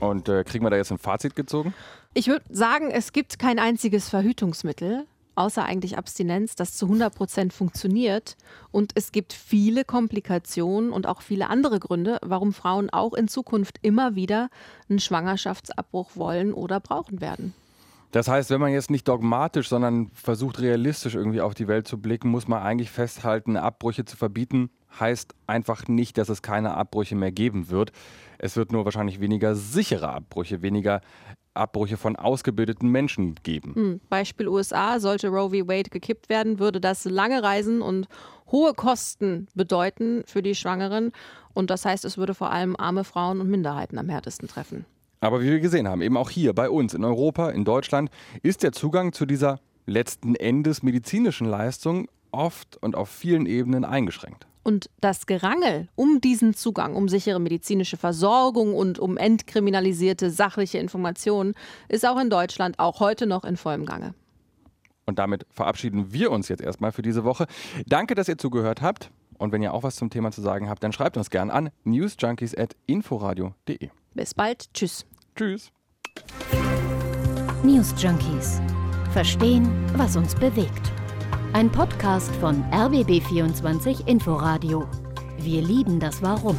Und 0.00 0.28
äh, 0.28 0.44
kriegen 0.44 0.64
wir 0.64 0.70
da 0.70 0.76
jetzt 0.76 0.90
ein 0.90 0.98
Fazit 0.98 1.36
gezogen? 1.36 1.72
Ich 2.14 2.28
würde 2.28 2.44
sagen, 2.50 2.90
es 2.90 3.12
gibt 3.12 3.38
kein 3.38 3.58
einziges 3.58 4.08
Verhütungsmittel, 4.08 5.06
außer 5.36 5.64
eigentlich 5.64 5.96
Abstinenz, 5.96 6.54
das 6.54 6.76
zu 6.76 6.86
100 6.86 7.14
Prozent 7.14 7.52
funktioniert. 7.52 8.36
Und 8.72 8.92
es 8.94 9.12
gibt 9.12 9.32
viele 9.32 9.84
Komplikationen 9.84 10.90
und 10.90 11.06
auch 11.06 11.22
viele 11.22 11.48
andere 11.48 11.78
Gründe, 11.78 12.18
warum 12.22 12.52
Frauen 12.52 12.90
auch 12.90 13.14
in 13.14 13.28
Zukunft 13.28 13.78
immer 13.82 14.14
wieder 14.14 14.50
einen 14.88 14.98
Schwangerschaftsabbruch 14.98 16.10
wollen 16.14 16.52
oder 16.52 16.80
brauchen 16.80 17.20
werden. 17.20 17.54
Das 18.10 18.28
heißt, 18.28 18.50
wenn 18.50 18.60
man 18.60 18.72
jetzt 18.72 18.90
nicht 18.90 19.08
dogmatisch, 19.08 19.68
sondern 19.68 20.10
versucht 20.14 20.60
realistisch 20.60 21.14
irgendwie 21.14 21.40
auf 21.40 21.54
die 21.54 21.68
Welt 21.68 21.86
zu 21.86 21.98
blicken, 21.98 22.28
muss 22.28 22.48
man 22.48 22.62
eigentlich 22.62 22.90
festhalten, 22.90 23.56
Abbrüche 23.56 24.04
zu 24.04 24.16
verbieten, 24.16 24.70
heißt 24.98 25.34
einfach 25.46 25.88
nicht, 25.88 26.16
dass 26.18 26.28
es 26.28 26.42
keine 26.42 26.74
Abbrüche 26.74 27.16
mehr 27.16 27.32
geben 27.32 27.68
wird. 27.68 27.92
Es 28.38 28.56
wird 28.56 28.72
nur 28.72 28.84
wahrscheinlich 28.84 29.20
weniger 29.20 29.54
sichere 29.54 30.08
Abbrüche, 30.08 30.62
weniger 30.62 31.00
Abbrüche 31.54 31.96
von 31.96 32.16
ausgebildeten 32.16 32.90
Menschen 32.90 33.34
geben. 33.42 33.74
Hm, 33.74 34.00
Beispiel 34.08 34.48
USA, 34.48 35.00
sollte 35.00 35.28
Roe 35.28 35.50
v. 35.50 35.68
Wade 35.68 35.90
gekippt 35.90 36.28
werden, 36.28 36.58
würde 36.58 36.80
das 36.80 37.04
lange 37.04 37.42
Reisen 37.42 37.80
und 37.80 38.08
hohe 38.50 38.74
Kosten 38.74 39.48
bedeuten 39.54 40.22
für 40.26 40.42
die 40.42 40.54
Schwangeren. 40.54 41.12
Und 41.54 41.70
das 41.70 41.84
heißt, 41.84 42.04
es 42.04 42.18
würde 42.18 42.34
vor 42.34 42.50
allem 42.50 42.76
arme 42.76 43.04
Frauen 43.04 43.40
und 43.40 43.48
Minderheiten 43.48 43.98
am 43.98 44.08
härtesten 44.08 44.48
treffen. 44.48 44.84
Aber 45.20 45.40
wie 45.40 45.50
wir 45.50 45.60
gesehen 45.60 45.88
haben, 45.88 46.02
eben 46.02 46.16
auch 46.16 46.30
hier 46.30 46.52
bei 46.52 46.68
uns 46.68 46.94
in 46.94 47.04
Europa, 47.04 47.50
in 47.50 47.64
Deutschland, 47.64 48.10
ist 48.42 48.62
der 48.62 48.72
Zugang 48.72 49.12
zu 49.12 49.26
dieser 49.26 49.60
letzten 49.86 50.34
Endes 50.34 50.82
medizinischen 50.82 51.46
Leistung 51.46 52.08
oft 52.32 52.76
und 52.82 52.96
auf 52.96 53.08
vielen 53.08 53.46
Ebenen 53.46 53.84
eingeschränkt. 53.84 54.46
Und 54.62 54.90
das 55.00 55.26
Gerangel 55.26 55.88
um 55.94 56.20
diesen 56.20 56.52
Zugang, 56.52 56.96
um 56.96 57.08
sichere 57.08 57.38
medizinische 57.38 57.96
Versorgung 57.96 58.74
und 58.74 58.98
um 58.98 59.16
entkriminalisierte 59.16 60.30
sachliche 60.30 60.78
Informationen 60.78 61.54
ist 61.88 62.04
auch 62.04 62.20
in 62.20 62.30
Deutschland 62.30 62.78
auch 62.80 62.98
heute 62.98 63.26
noch 63.26 63.44
in 63.44 63.56
vollem 63.56 63.86
Gange. 63.86 64.14
Und 65.04 65.20
damit 65.20 65.46
verabschieden 65.50 66.12
wir 66.12 66.32
uns 66.32 66.48
jetzt 66.48 66.62
erstmal 66.62 66.90
für 66.90 67.02
diese 67.02 67.22
Woche. 67.22 67.46
Danke, 67.86 68.16
dass 68.16 68.26
ihr 68.26 68.38
zugehört 68.38 68.82
habt. 68.82 69.12
Und 69.38 69.52
wenn 69.52 69.62
ihr 69.62 69.72
auch 69.74 69.82
was 69.82 69.96
zum 69.96 70.10
Thema 70.10 70.30
zu 70.32 70.42
sagen 70.42 70.68
habt, 70.68 70.82
dann 70.82 70.92
schreibt 70.92 71.16
uns 71.16 71.30
gern 71.30 71.50
an 71.50 71.70
newsjunkies.inforadio.de. 71.84 73.88
Bis 74.14 74.34
bald. 74.34 74.72
Tschüss. 74.72 75.06
Tschüss. 75.34 75.72
News 77.62 77.94
Junkies. 77.98 78.60
Verstehen, 79.12 79.68
was 79.96 80.16
uns 80.16 80.34
bewegt. 80.34 80.92
Ein 81.52 81.70
Podcast 81.70 82.34
von 82.36 82.64
RBB24 82.70 84.06
Inforadio. 84.06 84.88
Wir 85.38 85.60
lieben 85.62 86.00
das 86.00 86.22
Warum. 86.22 86.56